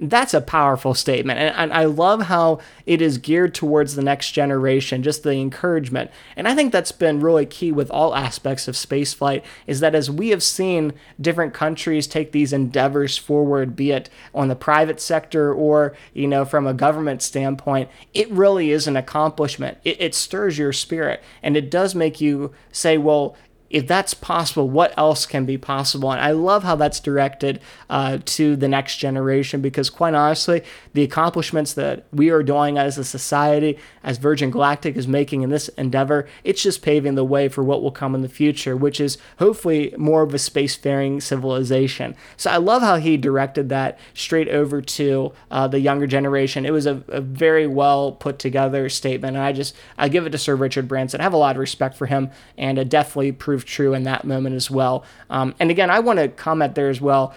that's 0.00 0.34
a 0.34 0.40
powerful 0.40 0.94
statement. 0.94 1.38
And, 1.38 1.54
and, 1.56 1.72
I 1.72 1.84
love 1.84 2.22
how 2.22 2.60
it 2.84 3.00
is 3.00 3.18
geared 3.18 3.54
towards 3.54 3.94
the 3.94 4.02
next 4.02 4.32
generation, 4.32 5.02
just 5.02 5.22
the 5.22 5.32
encouragement. 5.32 6.10
And 6.36 6.46
I 6.46 6.54
think 6.54 6.72
that's 6.72 6.92
been 6.92 7.20
really 7.20 7.46
key 7.46 7.72
with 7.72 7.90
all 7.90 8.14
aspects 8.14 8.68
of 8.68 8.74
spaceflight 8.74 9.42
is 9.66 9.80
that 9.80 9.94
as 9.94 10.10
we 10.10 10.28
have 10.30 10.42
seen 10.42 10.92
different 11.20 11.54
countries 11.54 12.06
take 12.06 12.32
these 12.32 12.52
endeavors 12.52 13.16
forward, 13.16 13.76
be 13.76 13.90
it 13.90 14.10
on 14.34 14.48
the 14.48 14.56
private 14.56 15.00
sector 15.00 15.52
or, 15.52 15.96
you 16.12 16.26
know, 16.26 16.44
from 16.44 16.66
a 16.66 16.74
government 16.74 17.22
standpoint, 17.22 17.88
it 18.12 18.30
really 18.30 18.70
is 18.70 18.86
an 18.86 18.96
accomplishment. 18.96 19.78
It, 19.84 20.00
it 20.00 20.14
stirs 20.14 20.58
your 20.58 20.72
spirit 20.72 21.22
and 21.42 21.56
it 21.56 21.70
does 21.70 21.94
make 21.94 22.20
you 22.20 22.52
say, 22.70 22.98
well, 22.98 23.36
if 23.68 23.86
that's 23.86 24.14
possible, 24.14 24.68
what 24.68 24.96
else 24.96 25.26
can 25.26 25.44
be 25.44 25.58
possible? 25.58 26.12
And 26.12 26.20
I 26.20 26.30
love 26.30 26.62
how 26.62 26.76
that's 26.76 27.00
directed 27.00 27.60
uh, 27.90 28.18
to 28.24 28.56
the 28.56 28.68
next 28.68 28.96
generation 28.96 29.60
because, 29.60 29.90
quite 29.90 30.14
honestly, 30.14 30.62
the 30.92 31.02
accomplishments 31.02 31.72
that 31.74 32.06
we 32.12 32.30
are 32.30 32.42
doing 32.42 32.78
as 32.78 32.96
a 32.96 33.04
society, 33.04 33.78
as 34.06 34.18
Virgin 34.18 34.52
Galactic 34.52 34.96
is 34.96 35.08
making 35.08 35.42
in 35.42 35.50
this 35.50 35.68
endeavor, 35.70 36.28
it's 36.44 36.62
just 36.62 36.80
paving 36.80 37.16
the 37.16 37.24
way 37.24 37.48
for 37.48 37.64
what 37.64 37.82
will 37.82 37.90
come 37.90 38.14
in 38.14 38.22
the 38.22 38.28
future, 38.28 38.76
which 38.76 39.00
is 39.00 39.18
hopefully 39.40 39.92
more 39.98 40.22
of 40.22 40.32
a 40.32 40.36
spacefaring 40.36 41.20
civilization. 41.20 42.14
So 42.36 42.50
I 42.50 42.58
love 42.58 42.82
how 42.82 42.96
he 42.96 43.16
directed 43.16 43.68
that 43.70 43.98
straight 44.14 44.48
over 44.48 44.80
to 44.80 45.32
uh, 45.50 45.66
the 45.66 45.80
younger 45.80 46.06
generation. 46.06 46.64
It 46.64 46.72
was 46.72 46.86
a, 46.86 47.02
a, 47.08 47.20
very 47.20 47.66
well 47.66 48.12
put 48.12 48.38
together 48.38 48.88
statement, 48.88 49.36
and 49.36 49.44
I 49.44 49.52
just 49.52 49.74
I 49.98 50.08
give 50.08 50.24
it 50.24 50.30
to 50.30 50.38
Sir 50.38 50.54
Richard 50.54 50.86
Branson. 50.86 51.20
I 51.20 51.24
have 51.24 51.32
a 51.32 51.38
lot 51.38 51.56
of 51.56 51.60
respect 51.60 51.96
for 51.96 52.06
him, 52.06 52.30
and 52.56 52.78
it 52.78 52.88
definitely 52.88 53.32
proved 53.32 53.66
true 53.66 53.92
in 53.92 54.04
that 54.04 54.24
moment 54.24 54.54
as 54.54 54.70
well. 54.70 55.04
Um, 55.28 55.54
and 55.58 55.68
again, 55.68 55.90
I 55.90 55.98
want 55.98 56.20
to 56.20 56.28
comment 56.28 56.76
there 56.76 56.88
as 56.88 57.00
well. 57.00 57.34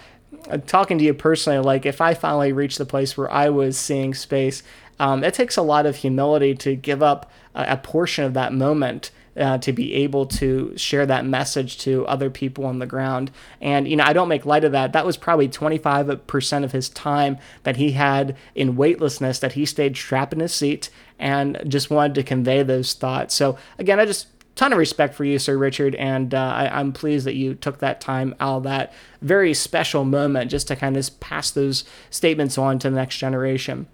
Uh, 0.48 0.58
talking 0.58 0.96
to 0.98 1.04
you 1.04 1.12
personally, 1.12 1.58
like 1.58 1.84
if 1.84 2.00
I 2.00 2.14
finally 2.14 2.52
reached 2.52 2.78
the 2.78 2.86
place 2.86 3.16
where 3.16 3.30
I 3.30 3.48
was 3.48 3.76
seeing 3.76 4.14
space, 4.14 4.62
um, 5.00 5.24
it 5.24 5.32
takes 5.32 5.56
a 5.56 5.62
lot 5.62 5.86
of 5.86 5.96
humility 5.96 6.54
to 6.54 6.76
give 6.76 7.02
up 7.02 7.30
a, 7.54 7.72
a 7.72 7.76
portion 7.78 8.24
of 8.24 8.34
that 8.34 8.52
moment 8.52 9.10
uh, 9.34 9.56
to 9.56 9.72
be 9.72 9.94
able 9.94 10.26
to 10.26 10.76
share 10.76 11.06
that 11.06 11.24
message 11.24 11.78
to 11.78 12.06
other 12.06 12.28
people 12.28 12.66
on 12.66 12.80
the 12.80 12.86
ground. 12.86 13.30
And, 13.62 13.88
you 13.88 13.96
know, 13.96 14.04
I 14.04 14.12
don't 14.12 14.28
make 14.28 14.44
light 14.44 14.62
of 14.62 14.72
that. 14.72 14.92
That 14.92 15.06
was 15.06 15.16
probably 15.16 15.48
25% 15.48 16.64
of 16.64 16.72
his 16.72 16.90
time 16.90 17.38
that 17.62 17.76
he 17.76 17.92
had 17.92 18.36
in 18.54 18.76
weightlessness 18.76 19.38
that 19.38 19.52
he 19.52 19.64
stayed 19.64 19.96
strapped 19.96 20.34
in 20.34 20.40
his 20.40 20.52
seat 20.52 20.90
and 21.18 21.62
just 21.66 21.88
wanted 21.88 22.14
to 22.16 22.22
convey 22.22 22.62
those 22.62 22.92
thoughts. 22.92 23.34
So, 23.34 23.56
again, 23.78 23.98
I 23.98 24.04
just 24.04 24.26
ton 24.54 24.72
of 24.74 24.78
respect 24.78 25.14
for 25.14 25.24
you, 25.24 25.38
Sir 25.38 25.56
Richard, 25.56 25.94
and 25.94 26.34
uh, 26.34 26.38
I, 26.38 26.80
am 26.80 26.92
pleased 26.92 27.24
that 27.24 27.36
you 27.36 27.54
took 27.54 27.78
that 27.78 28.02
time 28.02 28.34
out 28.40 28.58
of 28.58 28.62
that 28.64 28.92
very 29.22 29.54
special 29.54 30.04
moment 30.04 30.50
just 30.50 30.68
to 30.68 30.76
kind 30.76 30.98
of 30.98 31.20
pass 31.20 31.50
those 31.50 31.84
statements 32.10 32.58
on 32.58 32.78
to 32.80 32.90
the 32.90 32.96
next 32.96 33.16
generation. 33.16 33.86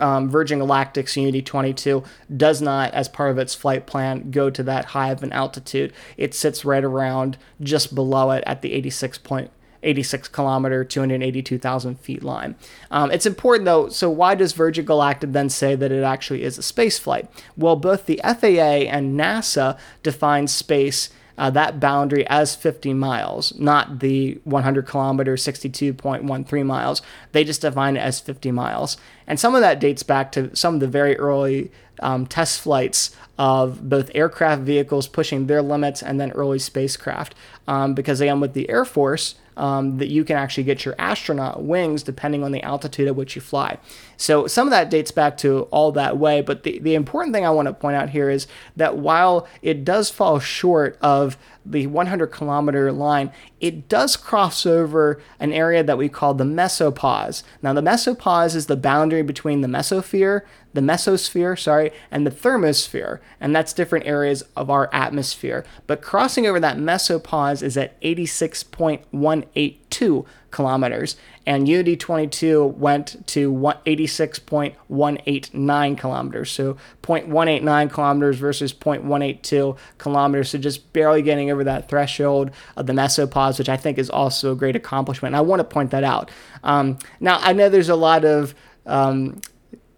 um, 0.00 0.28
Virgin 0.28 0.58
Galactic's 0.60 1.16
Unity 1.16 1.42
22 1.42 2.02
does 2.36 2.60
not, 2.60 2.92
as 2.92 3.08
part 3.08 3.30
of 3.30 3.38
its 3.38 3.54
flight 3.54 3.86
plan, 3.86 4.30
go 4.30 4.50
to 4.50 4.62
that 4.62 4.86
high 4.86 5.10
of 5.10 5.22
an 5.22 5.32
altitude. 5.32 5.92
It 6.16 6.34
sits 6.34 6.64
right 6.64 6.84
around 6.84 7.38
just 7.60 7.94
below 7.94 8.30
it 8.30 8.44
at 8.46 8.62
the 8.62 8.72
86 8.72 9.18
point. 9.18 9.50
86 9.84 10.28
kilometer, 10.28 10.82
282,000 10.82 12.00
feet 12.00 12.22
line. 12.22 12.56
Um, 12.90 13.10
it's 13.10 13.26
important 13.26 13.66
though, 13.66 13.88
so 13.90 14.10
why 14.10 14.34
does 14.34 14.52
Virgin 14.52 14.84
Galactic 14.84 15.32
then 15.32 15.50
say 15.50 15.74
that 15.74 15.92
it 15.92 16.02
actually 16.02 16.42
is 16.42 16.58
a 16.58 16.62
space 16.62 16.98
flight? 16.98 17.30
Well, 17.56 17.76
both 17.76 18.06
the 18.06 18.20
FAA 18.24 18.88
and 18.88 19.18
NASA 19.18 19.78
define 20.02 20.48
space 20.48 21.10
uh, 21.36 21.50
that 21.50 21.80
boundary 21.80 22.26
as 22.28 22.54
50 22.54 22.94
miles, 22.94 23.58
not 23.58 23.98
the 24.00 24.38
100 24.44 24.86
kilometer, 24.86 25.34
62.13 25.34 26.66
miles. 26.66 27.02
They 27.32 27.44
just 27.44 27.62
define 27.62 27.96
it 27.96 28.00
as 28.00 28.20
50 28.20 28.50
miles. 28.52 28.96
And 29.26 29.40
some 29.40 29.54
of 29.54 29.60
that 29.60 29.80
dates 29.80 30.02
back 30.02 30.32
to 30.32 30.54
some 30.54 30.74
of 30.74 30.80
the 30.80 30.88
very 30.88 31.16
early 31.16 31.70
um, 32.00 32.26
test 32.26 32.60
flights 32.60 33.16
of 33.38 33.88
both 33.88 34.10
aircraft 34.14 34.62
vehicles 34.62 35.08
pushing 35.08 35.46
their 35.46 35.62
limits 35.62 36.02
and 36.02 36.20
then 36.20 36.30
early 36.32 36.58
spacecraft. 36.58 37.34
Um, 37.66 37.94
because 37.94 38.20
again, 38.20 38.40
with 38.40 38.52
the 38.52 38.68
Air 38.68 38.84
Force, 38.84 39.36
um, 39.56 39.98
that 39.98 40.08
you 40.08 40.24
can 40.24 40.36
actually 40.36 40.64
get 40.64 40.84
your 40.84 40.94
astronaut 40.98 41.62
wings 41.62 42.02
depending 42.02 42.42
on 42.42 42.52
the 42.52 42.62
altitude 42.62 43.08
at 43.08 43.16
which 43.16 43.34
you 43.34 43.42
fly. 43.42 43.78
So 44.16 44.46
some 44.46 44.66
of 44.66 44.70
that 44.70 44.90
dates 44.90 45.10
back 45.10 45.36
to 45.38 45.62
all 45.70 45.92
that 45.92 46.18
way, 46.18 46.40
but 46.40 46.62
the, 46.62 46.78
the 46.78 46.94
important 46.94 47.34
thing 47.34 47.46
I 47.46 47.50
want 47.50 47.66
to 47.66 47.74
point 47.74 47.96
out 47.96 48.10
here 48.10 48.30
is 48.30 48.46
that 48.76 48.96
while 48.96 49.46
it 49.62 49.84
does 49.84 50.10
fall 50.10 50.38
short 50.38 50.98
of 51.00 51.36
the 51.66 51.86
100 51.86 52.26
kilometer 52.28 52.92
line, 52.92 53.32
it 53.60 53.88
does 53.88 54.16
cross 54.16 54.66
over 54.66 55.20
an 55.40 55.52
area 55.52 55.82
that 55.82 55.98
we 55.98 56.08
call 56.08 56.34
the 56.34 56.44
mesopause. 56.44 57.42
Now, 57.62 57.72
the 57.72 57.80
mesopause 57.80 58.54
is 58.54 58.66
the 58.66 58.76
boundary 58.76 59.22
between 59.22 59.62
the 59.62 59.68
mesosphere, 59.68 60.42
the 60.74 60.80
mesosphere, 60.80 61.58
sorry, 61.58 61.90
and 62.10 62.26
the 62.26 62.30
thermosphere, 62.30 63.20
and 63.40 63.56
that's 63.56 63.72
different 63.72 64.06
areas 64.06 64.42
of 64.56 64.68
our 64.68 64.90
atmosphere. 64.92 65.64
But 65.86 66.02
crossing 66.02 66.46
over 66.46 66.60
that 66.60 66.76
mesopause 66.76 67.62
is 67.62 67.76
at 67.76 68.00
86.182 68.02 70.26
kilometers, 70.50 71.16
and 71.46 71.68
Unity 71.68 71.96
22 71.96 72.64
went 72.64 73.24
to 73.28 73.52
86.189 73.52 75.98
kilometers. 75.98 76.50
So 76.50 76.76
0.189 77.02 77.92
kilometers 77.92 78.38
versus 78.38 78.74
0.182 78.74 79.76
kilometers. 79.98 80.48
So 80.50 80.58
just 80.58 80.92
barely 80.92 81.22
getting 81.22 81.50
over 81.50 81.64
that 81.64 81.88
threshold 81.88 82.52
of 82.76 82.86
the 82.86 82.94
mesopause, 82.94 83.58
which 83.58 83.68
I 83.68 83.76
think 83.76 83.98
is 83.98 84.08
also 84.10 84.52
a 84.52 84.56
great 84.56 84.76
accomplishment. 84.76 85.34
And 85.34 85.36
I 85.36 85.42
want 85.42 85.60
to 85.60 85.64
point 85.64 85.90
that 85.90 86.04
out. 86.04 86.30
Um, 86.62 86.98
now, 87.20 87.38
I 87.40 87.52
know 87.52 87.68
there's 87.68 87.90
a 87.90 87.96
lot 87.96 88.24
of 88.24 88.54
um, 88.86 89.40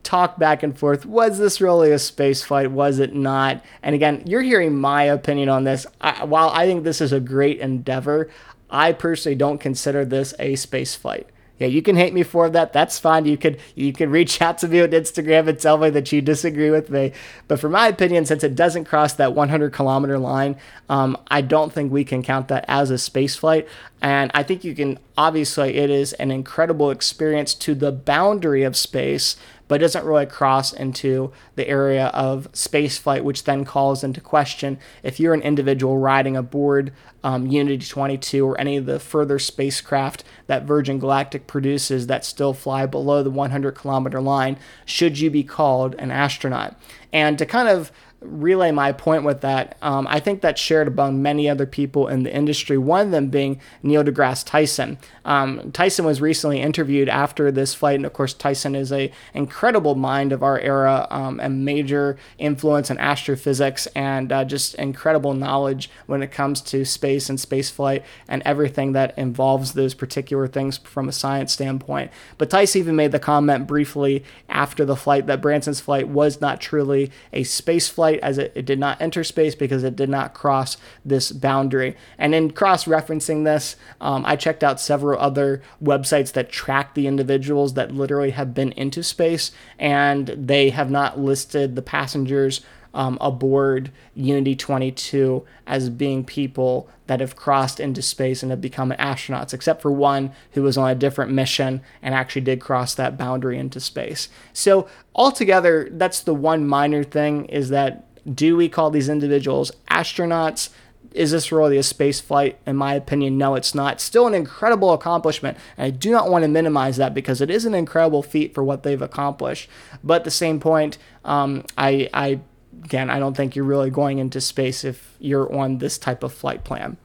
talk 0.06 0.38
back 0.38 0.62
and 0.62 0.78
forth. 0.78 1.04
Was 1.04 1.38
this 1.38 1.60
really 1.60 1.90
a 1.90 1.98
space 1.98 2.42
flight? 2.42 2.70
Was 2.70 3.00
it 3.00 3.14
not? 3.14 3.62
And 3.82 3.94
again, 3.94 4.22
you're 4.24 4.42
hearing 4.42 4.78
my 4.78 5.02
opinion 5.02 5.48
on 5.48 5.64
this. 5.64 5.86
I, 6.00 6.24
while 6.24 6.48
I 6.50 6.64
think 6.66 6.84
this 6.84 7.00
is 7.00 7.12
a 7.12 7.20
great 7.20 7.58
endeavor, 7.58 8.30
I 8.70 8.92
personally 8.92 9.36
don't 9.36 9.58
consider 9.58 10.04
this 10.04 10.32
a 10.38 10.54
space 10.54 10.94
flight. 10.94 11.28
Yeah, 11.58 11.68
you 11.68 11.80
can 11.80 11.96
hate 11.96 12.12
me 12.12 12.22
for 12.22 12.50
that. 12.50 12.74
That's 12.74 12.98
fine. 12.98 13.24
You 13.24 13.38
could 13.38 13.58
you 13.74 13.92
could 13.92 14.10
reach 14.10 14.42
out 14.42 14.58
to 14.58 14.68
me 14.68 14.82
on 14.82 14.90
Instagram 14.90 15.48
and 15.48 15.58
tell 15.58 15.78
me 15.78 15.90
that 15.90 16.12
you 16.12 16.20
disagree 16.20 16.70
with 16.70 16.90
me. 16.90 17.12
But 17.48 17.60
for 17.60 17.68
my 17.68 17.88
opinion, 17.88 18.26
since 18.26 18.44
it 18.44 18.54
doesn't 18.54 18.84
cross 18.84 19.14
that 19.14 19.34
100 19.34 19.72
kilometer 19.72 20.18
line, 20.18 20.56
um, 20.88 21.16
I 21.28 21.40
don't 21.40 21.72
think 21.72 21.90
we 21.90 22.04
can 22.04 22.22
count 22.22 22.48
that 22.48 22.64
as 22.68 22.90
a 22.90 22.98
space 22.98 23.36
flight. 23.36 23.66
And 24.02 24.30
I 24.34 24.42
think 24.42 24.64
you 24.64 24.74
can 24.74 24.98
obviously 25.16 25.76
it 25.76 25.88
is 25.88 26.12
an 26.14 26.30
incredible 26.30 26.90
experience 26.90 27.54
to 27.54 27.74
the 27.74 27.90
boundary 27.90 28.62
of 28.62 28.76
space 28.76 29.36
but 29.68 29.76
it 29.76 29.84
doesn't 29.84 30.04
really 30.04 30.26
cross 30.26 30.72
into 30.72 31.32
the 31.54 31.68
area 31.68 32.06
of 32.08 32.50
spaceflight, 32.52 33.22
which 33.22 33.44
then 33.44 33.64
calls 33.64 34.04
into 34.04 34.20
question 34.20 34.78
if 35.02 35.18
you're 35.18 35.34
an 35.34 35.42
individual 35.42 35.98
riding 35.98 36.36
aboard 36.36 36.92
um, 37.26 37.48
Unity 37.48 37.84
22 37.84 38.46
or 38.46 38.60
any 38.60 38.76
of 38.76 38.86
the 38.86 39.00
further 39.00 39.40
spacecraft 39.40 40.22
that 40.46 40.62
Virgin 40.62 41.00
Galactic 41.00 41.48
produces 41.48 42.06
that 42.06 42.24
still 42.24 42.54
fly 42.54 42.86
below 42.86 43.24
the 43.24 43.30
100 43.30 43.72
kilometer 43.72 44.20
line, 44.20 44.56
should 44.84 45.18
you 45.18 45.28
be 45.28 45.42
called 45.42 45.96
an 45.96 46.12
astronaut? 46.12 46.78
And 47.12 47.36
to 47.38 47.44
kind 47.44 47.68
of 47.68 47.90
relay 48.20 48.70
my 48.70 48.92
point 48.92 49.24
with 49.24 49.40
that. 49.42 49.76
Um, 49.82 50.06
I 50.08 50.20
think 50.20 50.40
that's 50.40 50.60
shared 50.60 50.88
among 50.88 51.22
many 51.22 51.48
other 51.48 51.66
people 51.66 52.08
in 52.08 52.22
the 52.22 52.34
industry, 52.34 52.78
one 52.78 53.06
of 53.06 53.10
them 53.10 53.28
being 53.28 53.60
Neil 53.82 54.02
deGrasse 54.02 54.44
Tyson. 54.44 54.98
Um, 55.24 55.70
Tyson 55.72 56.04
was 56.04 56.20
recently 56.20 56.60
interviewed 56.60 57.08
after 57.08 57.50
this 57.50 57.74
flight, 57.74 57.96
and 57.96 58.06
of 58.06 58.12
course, 58.12 58.32
Tyson 58.32 58.74
is 58.74 58.92
a 58.92 59.12
incredible 59.34 59.94
mind 59.94 60.32
of 60.32 60.42
our 60.42 60.58
era 60.60 61.06
um, 61.10 61.40
and 61.40 61.64
major 61.64 62.16
influence 62.38 62.90
in 62.90 62.98
astrophysics 62.98 63.86
and 63.88 64.32
uh, 64.32 64.44
just 64.44 64.74
incredible 64.76 65.34
knowledge 65.34 65.90
when 66.06 66.22
it 66.22 66.32
comes 66.32 66.60
to 66.62 66.84
space 66.84 67.15
and 67.28 67.40
space 67.40 67.70
flight 67.70 68.04
and 68.28 68.42
everything 68.44 68.92
that 68.92 69.16
involves 69.16 69.72
those 69.72 69.94
particular 69.94 70.46
things 70.46 70.78
from 70.78 71.08
a 71.08 71.12
science 71.12 71.52
standpoint. 71.52 72.10
But 72.38 72.50
Tyson 72.50 72.80
even 72.80 72.96
made 72.96 73.12
the 73.12 73.18
comment 73.18 73.66
briefly 73.66 74.24
after 74.48 74.84
the 74.84 74.96
flight 74.96 75.26
that 75.26 75.40
Branson's 75.40 75.80
flight 75.80 76.08
was 76.08 76.40
not 76.40 76.60
truly 76.60 77.10
a 77.32 77.42
space 77.44 77.88
flight 77.88 78.20
as 78.20 78.38
it, 78.38 78.52
it 78.54 78.66
did 78.66 78.78
not 78.78 79.00
enter 79.00 79.24
space 79.24 79.54
because 79.54 79.84
it 79.84 79.96
did 79.96 80.08
not 80.08 80.34
cross 80.34 80.76
this 81.04 81.32
boundary. 81.32 81.96
And 82.18 82.34
in 82.34 82.50
cross 82.50 82.84
referencing 82.84 83.44
this, 83.44 83.76
um, 84.00 84.24
I 84.26 84.36
checked 84.36 84.62
out 84.62 84.80
several 84.80 85.18
other 85.20 85.62
websites 85.82 86.32
that 86.32 86.50
track 86.50 86.94
the 86.94 87.06
individuals 87.06 87.74
that 87.74 87.92
literally 87.92 88.30
have 88.30 88.54
been 88.54 88.72
into 88.72 89.02
space, 89.02 89.52
and 89.78 90.28
they 90.28 90.70
have 90.70 90.90
not 90.90 91.18
listed 91.18 91.76
the 91.76 91.82
passengers 91.82 92.60
um, 92.96 93.18
aboard 93.20 93.92
Unity 94.14 94.56
22 94.56 95.44
as 95.66 95.90
being 95.90 96.24
people 96.24 96.88
that 97.06 97.20
have 97.20 97.36
crossed 97.36 97.78
into 97.78 98.00
space 98.00 98.42
and 98.42 98.50
have 98.50 98.62
become 98.62 98.90
astronauts, 98.92 99.52
except 99.52 99.82
for 99.82 99.92
one 99.92 100.32
who 100.52 100.62
was 100.62 100.78
on 100.78 100.90
a 100.90 100.94
different 100.94 101.30
mission 101.30 101.82
and 102.00 102.14
actually 102.14 102.40
did 102.40 102.58
cross 102.58 102.94
that 102.94 103.18
boundary 103.18 103.58
into 103.58 103.78
space. 103.80 104.30
So, 104.54 104.88
altogether, 105.14 105.88
that's 105.92 106.20
the 106.20 106.34
one 106.34 106.66
minor 106.66 107.04
thing 107.04 107.44
is 107.44 107.68
that 107.68 108.02
do 108.34 108.56
we 108.56 108.68
call 108.68 108.90
these 108.90 109.10
individuals 109.10 109.70
astronauts? 109.90 110.70
Is 111.12 111.30
this 111.30 111.52
really 111.52 111.76
a 111.76 111.82
space 111.82 112.20
flight? 112.20 112.58
In 112.66 112.76
my 112.76 112.94
opinion, 112.94 113.36
no, 113.36 113.54
it's 113.56 113.74
not. 113.74 114.00
Still 114.00 114.26
an 114.26 114.34
incredible 114.34 114.92
accomplishment. 114.92 115.58
And 115.76 115.86
I 115.86 115.90
do 115.90 116.10
not 116.10 116.30
want 116.30 116.42
to 116.42 116.48
minimize 116.48 116.96
that 116.96 117.14
because 117.14 117.42
it 117.42 117.50
is 117.50 117.66
an 117.66 117.74
incredible 117.74 118.22
feat 118.22 118.54
for 118.54 118.64
what 118.64 118.82
they've 118.82 119.00
accomplished. 119.00 119.68
But 120.02 120.14
at 120.14 120.24
the 120.24 120.30
same 120.30 120.60
point, 120.60 120.98
um, 121.24 121.64
I, 121.78 122.08
I 122.12 122.40
again, 122.84 123.10
I 123.10 123.18
don't 123.18 123.36
think 123.36 123.56
you're 123.56 123.64
really 123.64 123.90
going 123.90 124.18
into 124.18 124.40
space 124.40 124.84
if 124.84 125.16
you're 125.18 125.52
on 125.54 125.78
this 125.78 125.98
type 125.98 126.22
of 126.22 126.32
flight 126.32 126.64
plan. 126.64 126.96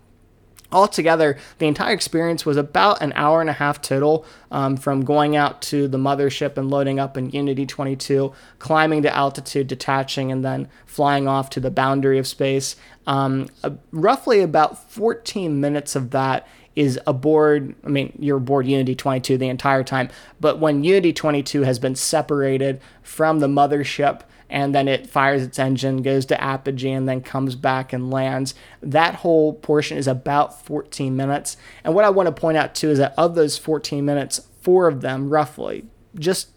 Altogether, 0.74 1.38
the 1.58 1.68
entire 1.68 1.94
experience 1.94 2.46
was 2.46 2.56
about 2.56 3.02
an 3.02 3.12
hour 3.14 3.42
and 3.42 3.50
a 3.50 3.54
half 3.54 3.82
total 3.82 4.26
um, 4.52 4.78
from 4.78 5.04
going 5.04 5.36
out 5.36 5.62
to 5.64 5.90
the 5.90 5.98
mothership 5.98 6.58
and 6.58 6.70
loading 6.70 6.98
up 6.98 7.18
in 7.18 7.30
Unity 7.30 7.66
22, 7.66 8.32
climbing 8.58 9.02
to 9.02 9.14
altitude, 9.14 9.68
detaching, 9.68 10.32
and 10.32 10.46
then 10.46 10.70
flying 10.86 11.28
off 11.28 11.50
to 11.50 11.60
the 11.60 11.72
boundary 11.72 12.18
of 12.18 12.26
space. 12.26 12.78
Um, 13.06 13.50
uh, 13.66 13.72
roughly 13.92 14.40
about 14.40 14.90
14 14.90 15.60
minutes 15.60 15.98
of 15.98 16.12
that 16.12 16.48
is 16.76 17.00
aboard. 17.06 17.76
I 17.84 17.90
mean, 17.90 18.18
you're 18.20 18.38
aboard 18.38 18.68
Unity 18.68 18.96
22 18.96 19.38
the 19.38 19.50
entire 19.50 19.84
time, 19.84 20.10
but 20.40 20.60
when 20.60 20.84
Unity 20.84 21.14
22 21.14 21.64
has 21.64 21.80
been 21.80 21.96
separated 21.96 22.82
from 23.02 23.40
the 23.40 23.48
mothership, 23.48 24.22
and 24.52 24.76
then 24.76 24.90
it 24.90 25.08
fires 25.08 25.42
its 25.44 25.58
engine, 25.58 26.02
goes 26.02 26.26
to 26.26 26.44
apogee, 26.44 26.92
and 26.92 27.08
then 27.08 27.22
comes 27.22 27.56
back 27.56 27.94
and 27.94 28.12
lands. 28.12 28.54
That 28.82 29.16
whole 29.16 29.54
portion 29.54 29.98
is 29.98 30.08
about 30.08 30.66
14 30.66 31.16
minutes. 31.16 31.56
And 31.86 31.96
what 31.96 32.04
I 32.04 32.10
want 32.10 32.28
to 32.28 32.34
point 32.34 32.58
out 32.58 32.76
too 32.76 32.90
is 32.90 32.98
that 32.98 33.14
of 33.18 33.36
those 33.36 33.58
14 33.58 34.04
minutes, 34.04 34.42
four 34.62 34.90
of 34.90 35.00
them, 35.00 35.30
roughly, 35.30 35.86
just 36.16 36.50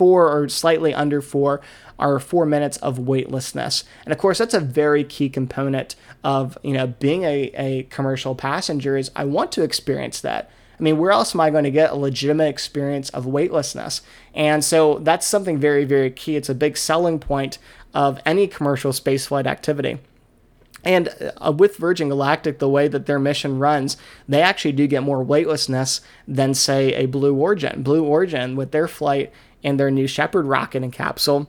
four 0.00 0.32
or 0.34 0.48
slightly 0.48 0.94
under 0.94 1.20
four, 1.20 1.60
are 1.98 2.18
four 2.18 2.46
minutes 2.46 2.78
of 2.78 2.98
weightlessness. 2.98 3.84
And 4.06 4.12
of 4.12 4.18
course, 4.18 4.38
that's 4.38 4.54
a 4.54 4.60
very 4.60 5.04
key 5.04 5.28
component 5.28 5.94
of 6.24 6.56
you 6.62 6.72
know 6.72 6.86
being 6.86 7.24
a, 7.24 7.50
a 7.54 7.82
commercial 7.90 8.34
passenger 8.34 8.96
is 8.96 9.10
I 9.14 9.26
want 9.26 9.52
to 9.52 9.62
experience 9.62 10.22
that. 10.22 10.50
I 10.78 10.82
mean, 10.82 10.96
where 10.96 11.10
else 11.10 11.34
am 11.34 11.42
I 11.42 11.50
going 11.50 11.64
to 11.64 11.70
get 11.70 11.90
a 11.90 11.96
legitimate 11.96 12.48
experience 12.48 13.10
of 13.10 13.26
weightlessness? 13.26 14.00
And 14.34 14.64
so 14.64 15.00
that's 15.00 15.26
something 15.26 15.58
very, 15.58 15.84
very 15.84 16.10
key. 16.10 16.34
It's 16.36 16.48
a 16.48 16.54
big 16.54 16.78
selling 16.78 17.18
point 17.18 17.58
of 17.92 18.18
any 18.24 18.46
commercial 18.46 18.92
spaceflight 18.92 19.44
activity. 19.44 19.98
And 20.82 21.32
uh, 21.36 21.52
with 21.52 21.76
Virgin 21.76 22.08
Galactic, 22.08 22.58
the 22.58 22.68
way 22.68 22.88
that 22.88 23.04
their 23.04 23.18
mission 23.18 23.58
runs, 23.58 23.98
they 24.26 24.40
actually 24.40 24.72
do 24.72 24.86
get 24.86 25.02
more 25.02 25.22
weightlessness 25.22 26.00
than, 26.26 26.54
say, 26.54 26.94
a 26.94 27.04
Blue 27.04 27.34
Origin. 27.34 27.82
Blue 27.82 28.04
Origin, 28.04 28.56
with 28.56 28.70
their 28.70 28.88
flight 28.88 29.30
in 29.62 29.76
their 29.76 29.90
new 29.90 30.06
Shepard 30.06 30.46
rocket 30.46 30.82
and 30.82 30.92
capsule, 30.92 31.48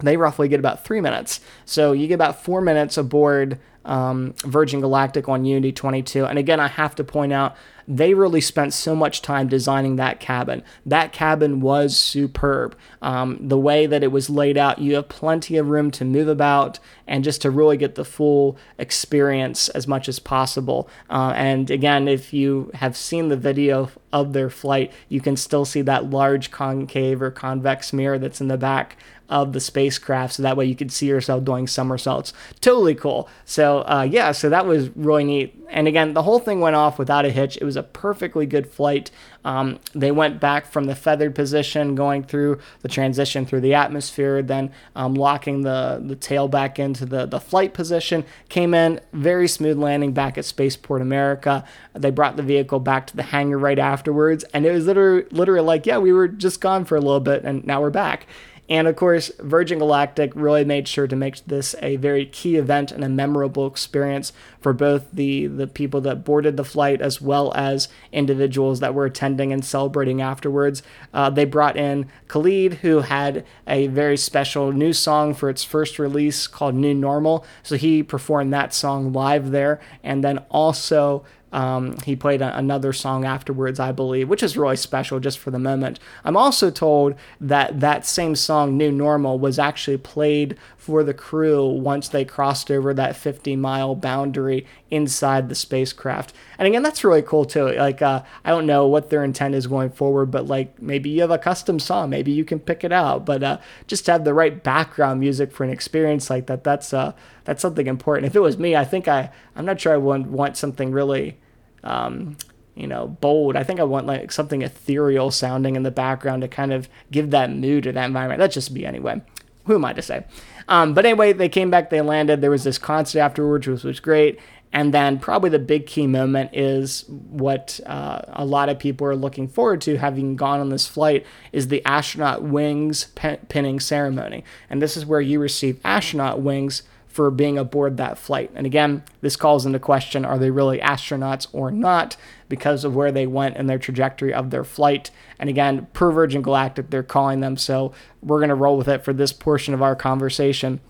they 0.00 0.16
roughly 0.16 0.48
get 0.48 0.60
about 0.60 0.84
three 0.84 1.00
minutes. 1.00 1.40
So 1.64 1.92
you 1.92 2.06
get 2.08 2.14
about 2.14 2.42
four 2.42 2.60
minutes 2.60 2.96
aboard 2.96 3.58
um, 3.84 4.34
Virgin 4.44 4.80
Galactic 4.80 5.28
on 5.28 5.44
Unity 5.44 5.72
22. 5.72 6.24
And 6.24 6.38
again, 6.38 6.60
I 6.60 6.68
have 6.68 6.94
to 6.96 7.04
point 7.04 7.32
out 7.32 7.56
they 7.88 8.14
really 8.14 8.40
spent 8.40 8.72
so 8.72 8.94
much 8.94 9.22
time 9.22 9.48
designing 9.48 9.96
that 9.96 10.20
cabin. 10.20 10.62
That 10.86 11.12
cabin 11.12 11.60
was 11.60 11.96
superb. 11.96 12.76
Um, 13.00 13.38
the 13.40 13.58
way 13.58 13.86
that 13.86 14.02
it 14.02 14.12
was 14.12 14.30
laid 14.30 14.56
out, 14.56 14.78
you 14.78 14.94
have 14.94 15.08
plenty 15.08 15.56
of 15.56 15.68
room 15.68 15.90
to 15.92 16.04
move 16.04 16.28
about 16.28 16.78
and 17.06 17.24
just 17.24 17.42
to 17.42 17.50
really 17.50 17.76
get 17.76 17.96
the 17.96 18.04
full 18.04 18.56
experience 18.78 19.68
as 19.70 19.88
much 19.88 20.08
as 20.08 20.18
possible. 20.18 20.88
Uh, 21.10 21.32
and 21.34 21.70
again, 21.70 22.08
if 22.08 22.32
you 22.32 22.70
have 22.74 22.96
seen 22.96 23.28
the 23.28 23.36
video 23.36 23.90
of 24.12 24.32
their 24.32 24.50
flight, 24.50 24.92
you 25.08 25.20
can 25.20 25.36
still 25.36 25.64
see 25.64 25.82
that 25.82 26.10
large 26.10 26.50
concave 26.50 27.20
or 27.20 27.30
convex 27.30 27.92
mirror 27.92 28.18
that's 28.18 28.40
in 28.40 28.48
the 28.48 28.56
back 28.56 28.96
of 29.32 29.54
the 29.54 29.60
spacecraft 29.60 30.34
so 30.34 30.42
that 30.42 30.58
way 30.58 30.66
you 30.66 30.76
could 30.76 30.92
see 30.92 31.06
yourself 31.06 31.42
doing 31.42 31.66
somersaults. 31.66 32.34
Totally 32.60 32.94
cool. 32.94 33.28
So, 33.46 33.71
uh, 33.80 34.08
yeah, 34.08 34.32
so 34.32 34.48
that 34.50 34.66
was 34.66 34.90
really 34.96 35.24
neat. 35.24 35.54
And 35.68 35.88
again, 35.88 36.12
the 36.14 36.22
whole 36.22 36.38
thing 36.38 36.60
went 36.60 36.76
off 36.76 36.98
without 36.98 37.24
a 37.24 37.30
hitch. 37.30 37.56
It 37.56 37.64
was 37.64 37.76
a 37.76 37.82
perfectly 37.82 38.46
good 38.46 38.66
flight. 38.66 39.10
Um, 39.44 39.80
they 39.94 40.10
went 40.10 40.38
back 40.38 40.66
from 40.66 40.84
the 40.84 40.94
feathered 40.94 41.34
position, 41.34 41.94
going 41.94 42.22
through 42.24 42.60
the 42.82 42.88
transition 42.88 43.46
through 43.46 43.62
the 43.62 43.74
atmosphere, 43.74 44.42
then 44.42 44.70
um, 44.94 45.14
locking 45.14 45.62
the, 45.62 46.02
the 46.04 46.14
tail 46.14 46.46
back 46.46 46.78
into 46.78 47.06
the, 47.06 47.26
the 47.26 47.40
flight 47.40 47.74
position, 47.74 48.24
came 48.48 48.74
in, 48.74 49.00
very 49.12 49.48
smooth 49.48 49.78
landing 49.78 50.12
back 50.12 50.36
at 50.38 50.44
Spaceport 50.44 51.00
America. 51.02 51.64
They 51.94 52.10
brought 52.10 52.36
the 52.36 52.42
vehicle 52.42 52.80
back 52.80 53.06
to 53.08 53.16
the 53.16 53.24
hangar 53.24 53.58
right 53.58 53.78
afterwards, 53.78 54.44
and 54.52 54.66
it 54.66 54.72
was 54.72 54.86
literally, 54.86 55.24
literally 55.30 55.66
like, 55.66 55.86
yeah, 55.86 55.98
we 55.98 56.12
were 56.12 56.28
just 56.28 56.60
gone 56.60 56.84
for 56.84 56.96
a 56.96 57.00
little 57.00 57.20
bit, 57.20 57.44
and 57.44 57.66
now 57.66 57.80
we're 57.80 57.90
back. 57.90 58.26
And 58.68 58.86
of 58.86 58.96
course, 58.96 59.30
Virgin 59.40 59.80
Galactic 59.80 60.32
really 60.34 60.64
made 60.64 60.86
sure 60.86 61.06
to 61.06 61.16
make 61.16 61.44
this 61.44 61.74
a 61.82 61.96
very 61.96 62.24
key 62.24 62.56
event 62.56 62.92
and 62.92 63.04
a 63.04 63.08
memorable 63.08 63.66
experience 63.66 64.32
for 64.60 64.72
both 64.72 65.10
the, 65.12 65.46
the 65.46 65.66
people 65.66 66.00
that 66.02 66.24
boarded 66.24 66.56
the 66.56 66.64
flight 66.64 67.00
as 67.02 67.20
well 67.20 67.52
as 67.54 67.88
individuals 68.12 68.80
that 68.80 68.94
were 68.94 69.04
attending 69.04 69.52
and 69.52 69.64
celebrating 69.64 70.22
afterwards. 70.22 70.82
Uh, 71.12 71.28
they 71.28 71.44
brought 71.44 71.76
in 71.76 72.08
Khalid, 72.28 72.74
who 72.74 73.00
had 73.00 73.44
a 73.66 73.88
very 73.88 74.16
special 74.16 74.72
new 74.72 74.92
song 74.92 75.34
for 75.34 75.50
its 75.50 75.64
first 75.64 75.98
release 75.98 76.46
called 76.46 76.74
New 76.74 76.94
Normal. 76.94 77.44
So 77.62 77.76
he 77.76 78.02
performed 78.02 78.52
that 78.54 78.72
song 78.72 79.12
live 79.12 79.50
there. 79.50 79.80
And 80.04 80.22
then 80.22 80.38
also, 80.50 81.24
Um, 81.52 81.98
he 82.04 82.16
played 82.16 82.40
a, 82.40 82.56
another 82.56 82.92
song 82.92 83.24
afterwards, 83.24 83.78
I 83.78 83.92
believe, 83.92 84.28
which 84.28 84.42
is 84.42 84.56
really 84.56 84.76
special 84.76 85.20
just 85.20 85.38
for 85.38 85.50
the 85.50 85.58
moment. 85.58 86.00
I'm 86.24 86.36
also 86.36 86.70
told 86.70 87.14
that 87.40 87.80
that 87.80 88.06
same 88.06 88.34
song, 88.34 88.76
New 88.76 88.90
Normal, 88.90 89.38
was 89.38 89.58
actually 89.58 89.98
played 89.98 90.56
for 90.78 91.04
the 91.04 91.14
crew 91.14 91.68
once 91.68 92.08
they 92.08 92.24
crossed 92.24 92.70
over 92.70 92.92
that 92.94 93.14
50 93.14 93.54
mile 93.56 93.94
boundary 93.94 94.66
inside 94.90 95.48
the 95.48 95.54
spacecraft. 95.54 96.34
And 96.58 96.66
again, 96.66 96.82
that's 96.82 97.04
really 97.04 97.22
cool 97.22 97.44
too. 97.44 97.68
Like, 97.68 98.02
uh, 98.02 98.22
I 98.44 98.50
don't 98.50 98.66
know 98.66 98.86
what 98.86 99.10
their 99.10 99.22
intent 99.22 99.54
is 99.54 99.66
going 99.66 99.90
forward, 99.90 100.30
but 100.30 100.46
like 100.46 100.80
maybe 100.80 101.10
you 101.10 101.20
have 101.20 101.30
a 101.30 101.38
custom 101.38 101.78
song, 101.78 102.10
maybe 102.10 102.32
you 102.32 102.44
can 102.44 102.60
pick 102.60 102.82
it 102.82 102.92
out. 102.92 103.24
But 103.24 103.42
uh, 103.42 103.58
just 103.86 104.06
to 104.06 104.12
have 104.12 104.24
the 104.24 104.34
right 104.34 104.62
background 104.62 105.20
music 105.20 105.52
for 105.52 105.64
an 105.64 105.70
experience 105.70 106.30
like 106.30 106.46
that, 106.46 106.64
that's 106.64 106.92
uh, 106.92 107.12
that's 107.44 107.62
something 107.62 107.86
important. 107.86 108.26
If 108.26 108.36
it 108.36 108.40
was 108.40 108.58
me, 108.58 108.74
I 108.74 108.84
think 108.84 109.06
I 109.06 109.30
I'm 109.54 109.64
not 109.64 109.80
sure 109.80 109.92
I 109.92 109.98
would 109.98 110.26
want 110.28 110.56
something 110.56 110.92
really. 110.92 111.36
Um, 111.84 112.36
you 112.74 112.86
know, 112.86 113.06
bold. 113.06 113.56
I 113.56 113.64
think 113.64 113.80
I 113.80 113.84
want 113.84 114.06
like 114.06 114.32
something 114.32 114.62
ethereal 114.62 115.30
sounding 115.30 115.76
in 115.76 115.82
the 115.82 115.90
background 115.90 116.42
to 116.42 116.48
kind 116.48 116.72
of 116.72 116.88
give 117.10 117.30
that 117.30 117.50
mood 117.50 117.84
to 117.84 117.92
that 117.92 118.06
environment. 118.06 118.38
That's 118.38 118.54
just 118.54 118.70
me 118.70 118.84
anyway. 118.84 119.20
Who 119.66 119.74
am 119.74 119.84
I 119.84 119.92
to 119.92 120.02
say? 120.02 120.24
Um, 120.68 120.94
but 120.94 121.04
anyway, 121.04 121.32
they 121.32 121.48
came 121.48 121.70
back, 121.70 121.90
they 121.90 122.00
landed. 122.00 122.40
There 122.40 122.50
was 122.50 122.64
this 122.64 122.78
concert 122.78 123.20
afterwards, 123.20 123.66
which 123.66 123.84
was 123.84 124.00
great. 124.00 124.40
And 124.72 124.94
then 124.94 125.18
probably 125.18 125.50
the 125.50 125.58
big 125.58 125.86
key 125.86 126.06
moment 126.06 126.50
is 126.54 127.04
what 127.08 127.78
uh, 127.84 128.22
a 128.28 128.44
lot 128.44 128.70
of 128.70 128.78
people 128.78 129.06
are 129.06 129.14
looking 129.14 129.46
forward 129.46 129.82
to 129.82 129.98
having 129.98 130.34
gone 130.34 130.60
on 130.60 130.70
this 130.70 130.86
flight 130.86 131.26
is 131.52 131.68
the 131.68 131.84
astronaut 131.84 132.42
wings 132.42 133.04
pinning 133.48 133.80
ceremony. 133.80 134.44
And 134.70 134.80
this 134.80 134.96
is 134.96 135.04
where 135.04 135.20
you 135.20 135.40
receive 135.40 135.78
astronaut 135.84 136.40
wings 136.40 136.84
for 137.12 137.30
being 137.30 137.58
aboard 137.58 137.98
that 137.98 138.16
flight. 138.16 138.50
And 138.54 138.66
again, 138.66 139.04
this 139.20 139.36
calls 139.36 139.66
into 139.66 139.78
question 139.78 140.24
are 140.24 140.38
they 140.38 140.50
really 140.50 140.78
astronauts 140.78 141.46
or 141.52 141.70
not 141.70 142.16
because 142.48 142.84
of 142.84 142.96
where 142.96 143.12
they 143.12 143.26
went 143.26 143.56
and 143.56 143.68
their 143.68 143.78
trajectory 143.78 144.32
of 144.32 144.50
their 144.50 144.64
flight. 144.64 145.10
And 145.38 145.50
again, 145.50 145.88
per 145.92 146.10
Virgin 146.10 146.40
Galactic, 146.40 146.88
they're 146.88 147.02
calling 147.02 147.40
them. 147.40 147.58
So 147.58 147.92
we're 148.22 148.38
going 148.38 148.48
to 148.48 148.54
roll 148.54 148.78
with 148.78 148.88
it 148.88 149.04
for 149.04 149.12
this 149.12 149.32
portion 149.32 149.74
of 149.74 149.82
our 149.82 149.94
conversation. 149.94 150.80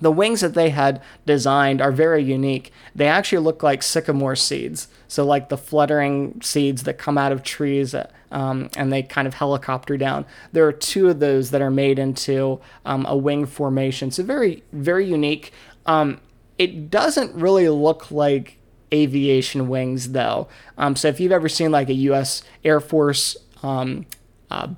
The 0.00 0.12
wings 0.12 0.42
that 0.42 0.54
they 0.54 0.70
had 0.70 1.02
designed 1.26 1.80
are 1.82 1.90
very 1.90 2.22
unique. 2.22 2.72
They 2.94 3.08
actually 3.08 3.38
look 3.38 3.64
like 3.64 3.82
sycamore 3.82 4.36
seeds. 4.36 4.86
So, 5.08 5.24
like 5.24 5.48
the 5.48 5.58
fluttering 5.58 6.40
seeds 6.40 6.84
that 6.84 6.98
come 6.98 7.18
out 7.18 7.32
of 7.32 7.42
trees 7.42 7.96
um, 8.30 8.70
and 8.76 8.92
they 8.92 9.02
kind 9.02 9.26
of 9.26 9.34
helicopter 9.34 9.96
down. 9.96 10.24
There 10.52 10.66
are 10.66 10.72
two 10.72 11.08
of 11.08 11.20
those 11.20 11.50
that 11.50 11.62
are 11.62 11.70
made 11.70 11.98
into 11.98 12.60
um, 12.84 13.06
a 13.06 13.16
wing 13.16 13.46
formation. 13.46 14.10
So, 14.10 14.22
very, 14.22 14.62
very 14.72 15.06
unique. 15.06 15.52
Um, 15.86 16.20
it 16.58 16.90
doesn't 16.90 17.34
really 17.34 17.68
look 17.68 18.10
like 18.10 18.58
aviation 18.92 19.68
wings, 19.68 20.12
though. 20.12 20.48
Um, 20.76 20.96
so, 20.96 21.08
if 21.08 21.20
you've 21.20 21.32
ever 21.32 21.48
seen 21.48 21.70
like 21.70 21.88
a 21.88 21.94
U.S. 21.94 22.42
Air 22.64 22.80
Force 22.80 23.36
um, 23.62 24.06
uh, 24.50 24.68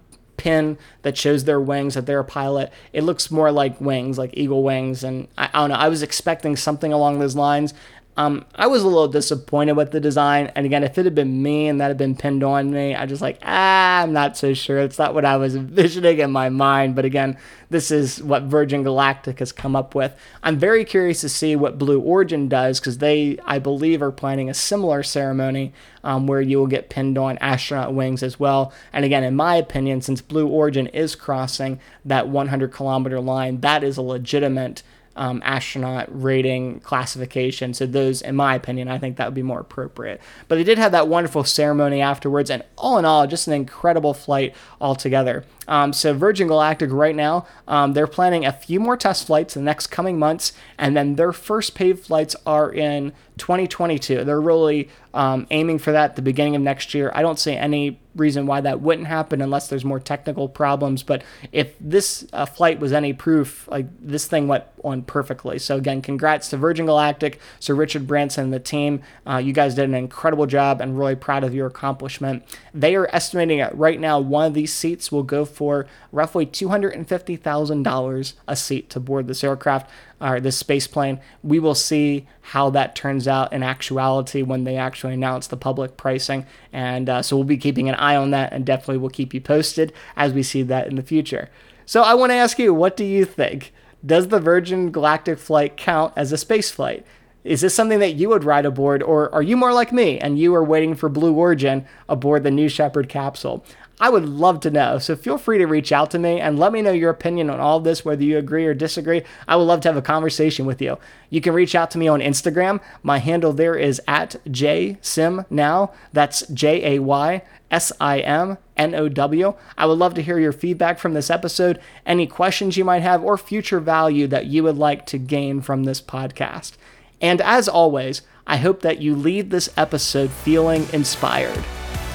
pin 0.40 0.78
that 1.02 1.18
shows 1.18 1.44
their 1.44 1.60
wings 1.60 1.94
that 1.94 2.06
they're 2.06 2.20
a 2.20 2.24
pilot. 2.24 2.72
It 2.94 3.04
looks 3.04 3.30
more 3.30 3.52
like 3.52 3.78
wings, 3.78 4.16
like 4.16 4.30
eagle 4.32 4.62
wings, 4.62 5.04
and 5.04 5.28
I, 5.36 5.50
I 5.52 5.60
don't 5.60 5.68
know. 5.68 5.76
I 5.76 5.88
was 5.88 6.02
expecting 6.02 6.56
something 6.56 6.94
along 6.94 7.18
those 7.18 7.36
lines, 7.36 7.74
um, 8.16 8.44
I 8.55 8.66
was 8.66 8.83
a 8.83 8.87
little 8.87 9.09
disappointed 9.09 9.73
with 9.77 9.92
the 9.92 10.01
design. 10.01 10.51
And 10.55 10.66
again, 10.66 10.85
if 10.85 10.99
it 10.99 11.05
had 11.05 11.14
been 11.14 11.42
me 11.42 11.68
and 11.68 11.81
that 11.81 11.88
had 11.88 11.96
been 11.96 12.16
pinned 12.16 12.42
on 12.42 12.70
me, 12.70 12.94
I 12.94 13.07
just 13.07 13.23
like, 13.23 13.38
ah, 13.42 14.03
I'm 14.03 14.12
not 14.12 14.37
so 14.37 14.53
sure. 14.53 14.79
It's 14.79 14.99
not 14.99 15.14
what 15.14 15.25
I 15.25 15.37
was 15.37 15.55
envisioning 15.55 16.18
in 16.18 16.31
my 16.31 16.49
mind. 16.49 16.96
But 16.96 17.05
again, 17.05 17.38
this 17.70 17.90
is 17.90 18.23
what 18.23 18.42
Virgin 18.42 18.83
Galactic 18.83 19.38
has 19.38 19.53
come 19.53 19.77
up 19.77 19.94
with. 19.94 20.14
I'm 20.42 20.59
very 20.59 20.85
curious 20.85 21.20
to 21.23 21.29
see 21.29 21.55
what 21.55 21.79
Blue 21.79 22.01
Origin 22.01 22.49
does 22.49 22.81
because 22.81 22.99
they, 22.99 23.38
I 23.46 23.59
believe, 23.59 24.03
are 24.03 24.12
planning 24.12 24.51
a 24.51 24.55
similar 24.55 25.03
ceremony 25.03 25.73
um, 26.03 26.27
where 26.27 26.40
you 26.40 26.59
will 26.59 26.66
get 26.66 26.90
pinned 26.90 27.16
on 27.16 27.38
astronaut 27.38 27.94
wings 27.94 28.23
as 28.23 28.40
well. 28.40 28.73
And 28.92 29.05
again, 29.05 29.25
in 29.25 29.37
my 29.37 29.55
opinion, 29.55 30.03
since 30.03 30.20
Blue 30.20 30.49
Origin 30.49 30.88
is 30.88 31.14
crossing 31.14 31.81
that 32.05 32.29
100 32.29 32.73
kilometer 32.73 33.20
line, 33.20 33.61
that 33.61 33.85
is 33.85 33.96
a 33.96 34.03
legitimate 34.03 34.83
um, 35.16 35.42
astronaut 35.44 36.09
rating 36.11 36.81
classification. 36.81 37.75
So 37.75 37.87
those, 37.87 38.23
in 38.23 38.37
my 38.37 38.55
opinion, 38.55 38.88
I 38.88 38.99
think 38.99 39.16
that 39.16 39.27
would 39.27 39.35
be 39.35 39.42
more 39.42 39.61
appropriate. 39.61 40.20
But 40.49 40.57
they 40.57 40.64
did 40.64 40.79
have 40.79 40.92
that 40.92 41.09
wonderful 41.09 41.44
ceremony 41.44 42.01
afterwards, 42.01 42.51
and 42.51 42.62
all 42.79 42.99
in 42.99 43.05
all, 43.05 43.27
just 43.27 43.46
an 43.46 43.53
incredible 43.53 44.14
flight 44.14 44.55
altogether. 44.81 45.44
Um, 45.68 45.92
so 45.92 46.14
Virgin 46.14 46.49
Galactic 46.49 46.90
right 46.90 47.14
now, 47.14 47.46
um, 47.68 47.92
they're 47.92 48.07
planning 48.07 48.44
a 48.44 48.53
few 48.53 48.81
more 48.81 48.96
test 48.96 49.27
flights 49.27 49.57
in 49.57 49.62
the 49.62 49.66
next 49.66 49.88
coming 49.88 50.18
months, 50.18 50.53
and 50.79 50.96
then 50.96 51.16
their 51.16 51.33
first 51.33 51.75
paid 51.75 52.01
flights 52.01 52.35
are 52.46 52.73
in 52.73 53.12
2022. 53.40 54.24
They're 54.24 54.40
really 54.40 54.88
um, 55.14 55.46
aiming 55.50 55.79
for 55.79 55.92
that 55.92 56.11
at 56.11 56.16
the 56.16 56.22
beginning 56.22 56.55
of 56.55 56.62
next 56.62 56.94
year. 56.94 57.11
I 57.14 57.22
don't 57.22 57.38
see 57.38 57.55
any 57.55 57.98
reason 58.14 58.46
why 58.46 58.61
that 58.61 58.81
wouldn't 58.81 59.07
happen 59.07 59.40
unless 59.40 59.68
there's 59.68 59.85
more 59.85 59.98
technical 59.98 60.48
problems. 60.48 61.03
But 61.03 61.22
if 61.53 61.74
this 61.81 62.26
uh, 62.33 62.44
flight 62.44 62.81
was 62.81 62.92
any 62.92 63.12
proof, 63.12 63.66
like 63.68 63.87
this 64.00 64.26
thing 64.26 64.46
went 64.46 64.64
on 64.85 65.03
perfectly. 65.03 65.59
So 65.59 65.76
again, 65.76 66.03
congrats 66.03 66.50
to 66.50 66.57
Virgin 66.57 66.87
Galactic, 66.87 67.40
Sir 67.61 67.74
Richard 67.74 68.07
Branson, 68.07 68.44
and 68.44 68.53
the 68.53 68.61
team. 68.61 69.03
Uh, 69.26 69.38
you 69.38 69.53
guys 69.53 69.74
did 69.74 69.85
an 69.85 69.94
incredible 69.94 70.46
job, 70.46 70.81
and 70.81 70.98
really 70.98 71.16
proud 71.16 71.44
of 71.44 71.55
your 71.55 71.66
accomplishment. 71.66 72.44
They 72.74 72.94
are 72.94 73.09
estimating 73.14 73.59
it 73.59 73.74
right 73.74 73.98
now 73.98 74.20
one 74.20 74.46
of 74.46 74.55
these 74.55 74.72
seats 74.72 75.11
will 75.11 75.22
go 75.22 75.44
for 75.44 75.87
roughly 76.12 76.46
$250,000 76.46 78.33
a 78.46 78.57
seat 78.57 78.90
to 78.90 79.00
board 79.00 79.26
this 79.26 79.44
aircraft 79.44 79.90
or 80.20 80.40
this 80.40 80.56
space 80.56 80.87
plane. 80.87 81.20
We 81.42 81.59
will 81.59 81.74
see 81.74 82.26
how 82.40 82.70
that 82.70 82.94
turns 82.94 83.26
out 83.26 83.52
in 83.52 83.62
actuality 83.62 84.42
when 84.42 84.64
they 84.64 84.76
actually 84.76 85.14
announce 85.14 85.46
the 85.46 85.56
public 85.56 85.96
pricing. 85.96 86.46
And 86.72 87.09
uh, 87.09 87.22
so 87.22 87.37
we'll 87.37 87.44
be 87.44 87.56
keeping 87.56 87.88
an 87.88 87.94
eye 87.94 88.16
on 88.16 88.30
that 88.33 88.52
and 88.52 88.66
definitely 88.66 88.98
will 88.98 89.11
keep 89.11 89.33
you 89.33 89.40
posted 89.40 89.92
as 90.16 90.33
we 90.33 90.42
see 90.42 90.62
that 90.62 90.88
in 90.88 90.96
the 90.96 91.02
future. 91.02 91.48
So 91.87 92.02
I 92.02 92.14
want 92.14 92.30
to 92.30 92.37
ask 92.37 92.59
you, 92.59 92.72
what 92.72 92.96
do 92.96 93.04
you 93.04 93.24
think? 93.24 93.72
Does 94.04 94.28
the 94.28 94.40
Virgin 94.40 94.90
Galactic 94.90 95.38
flight 95.38 95.76
count 95.76 96.12
as 96.16 96.33
a 96.33 96.38
space 96.38 96.70
flight? 96.70 97.04
Is 97.42 97.62
this 97.62 97.74
something 97.74 98.00
that 98.00 98.16
you 98.16 98.28
would 98.28 98.44
ride 98.44 98.66
aboard, 98.66 99.02
or 99.02 99.35
are 99.35 99.42
you 99.42 99.56
more 99.56 99.72
like 99.72 99.92
me 99.92 100.18
and 100.18 100.38
you 100.38 100.54
are 100.54 100.62
waiting 100.62 100.94
for 100.94 101.09
Blue 101.09 101.33
Origin 101.33 101.87
aboard 102.06 102.42
the 102.42 102.50
New 102.50 102.68
Shepard 102.68 103.09
capsule? 103.09 103.64
I 104.00 104.08
would 104.08 104.26
love 104.26 104.60
to 104.60 104.70
know. 104.70 104.98
So 104.98 105.14
feel 105.14 105.36
free 105.36 105.58
to 105.58 105.66
reach 105.66 105.92
out 105.92 106.10
to 106.12 106.18
me 106.18 106.40
and 106.40 106.58
let 106.58 106.72
me 106.72 106.80
know 106.80 106.90
your 106.90 107.10
opinion 107.10 107.50
on 107.50 107.60
all 107.60 107.76
of 107.76 107.84
this, 107.84 108.02
whether 108.02 108.24
you 108.24 108.38
agree 108.38 108.64
or 108.64 108.72
disagree. 108.72 109.22
I 109.46 109.56
would 109.56 109.64
love 109.64 109.82
to 109.82 109.88
have 109.88 109.96
a 109.98 110.02
conversation 110.02 110.64
with 110.64 110.80
you. 110.80 110.98
You 111.28 111.42
can 111.42 111.52
reach 111.52 111.74
out 111.74 111.90
to 111.90 111.98
me 111.98 112.08
on 112.08 112.20
Instagram. 112.20 112.80
My 113.02 113.18
handle 113.18 113.52
there 113.52 113.76
is 113.76 114.00
at 114.08 114.36
jaysimnow. 114.46 115.92
That's 116.14 116.46
J 116.48 116.96
A 116.96 117.02
Y 117.02 117.42
S 117.70 117.92
I 118.00 118.20
M 118.20 118.56
N 118.76 118.94
O 118.94 119.08
W. 119.10 119.54
I 119.76 119.86
would 119.86 119.98
love 119.98 120.14
to 120.14 120.22
hear 120.22 120.38
your 120.38 120.52
feedback 120.52 120.98
from 120.98 121.12
this 121.12 121.30
episode, 121.30 121.78
any 122.06 122.26
questions 122.26 122.78
you 122.78 122.84
might 122.84 123.02
have, 123.02 123.22
or 123.22 123.36
future 123.36 123.80
value 123.80 124.26
that 124.28 124.46
you 124.46 124.62
would 124.62 124.78
like 124.78 125.04
to 125.06 125.18
gain 125.18 125.60
from 125.60 125.84
this 125.84 126.00
podcast. 126.00 126.72
And 127.20 127.42
as 127.42 127.68
always, 127.68 128.22
I 128.46 128.56
hope 128.56 128.80
that 128.80 129.02
you 129.02 129.14
leave 129.14 129.50
this 129.50 129.68
episode 129.76 130.30
feeling 130.30 130.86
inspired. 130.92 131.62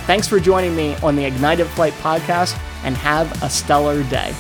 Thanks 0.06 0.28
for 0.28 0.40
joining 0.40 0.76
me 0.76 0.96
on 0.98 1.16
the 1.16 1.26
Ignited 1.26 1.66
Flight 1.68 1.94
podcast 1.94 2.56
and 2.84 2.96
have 2.96 3.42
a 3.42 3.50
stellar 3.50 4.04
day. 4.04 4.34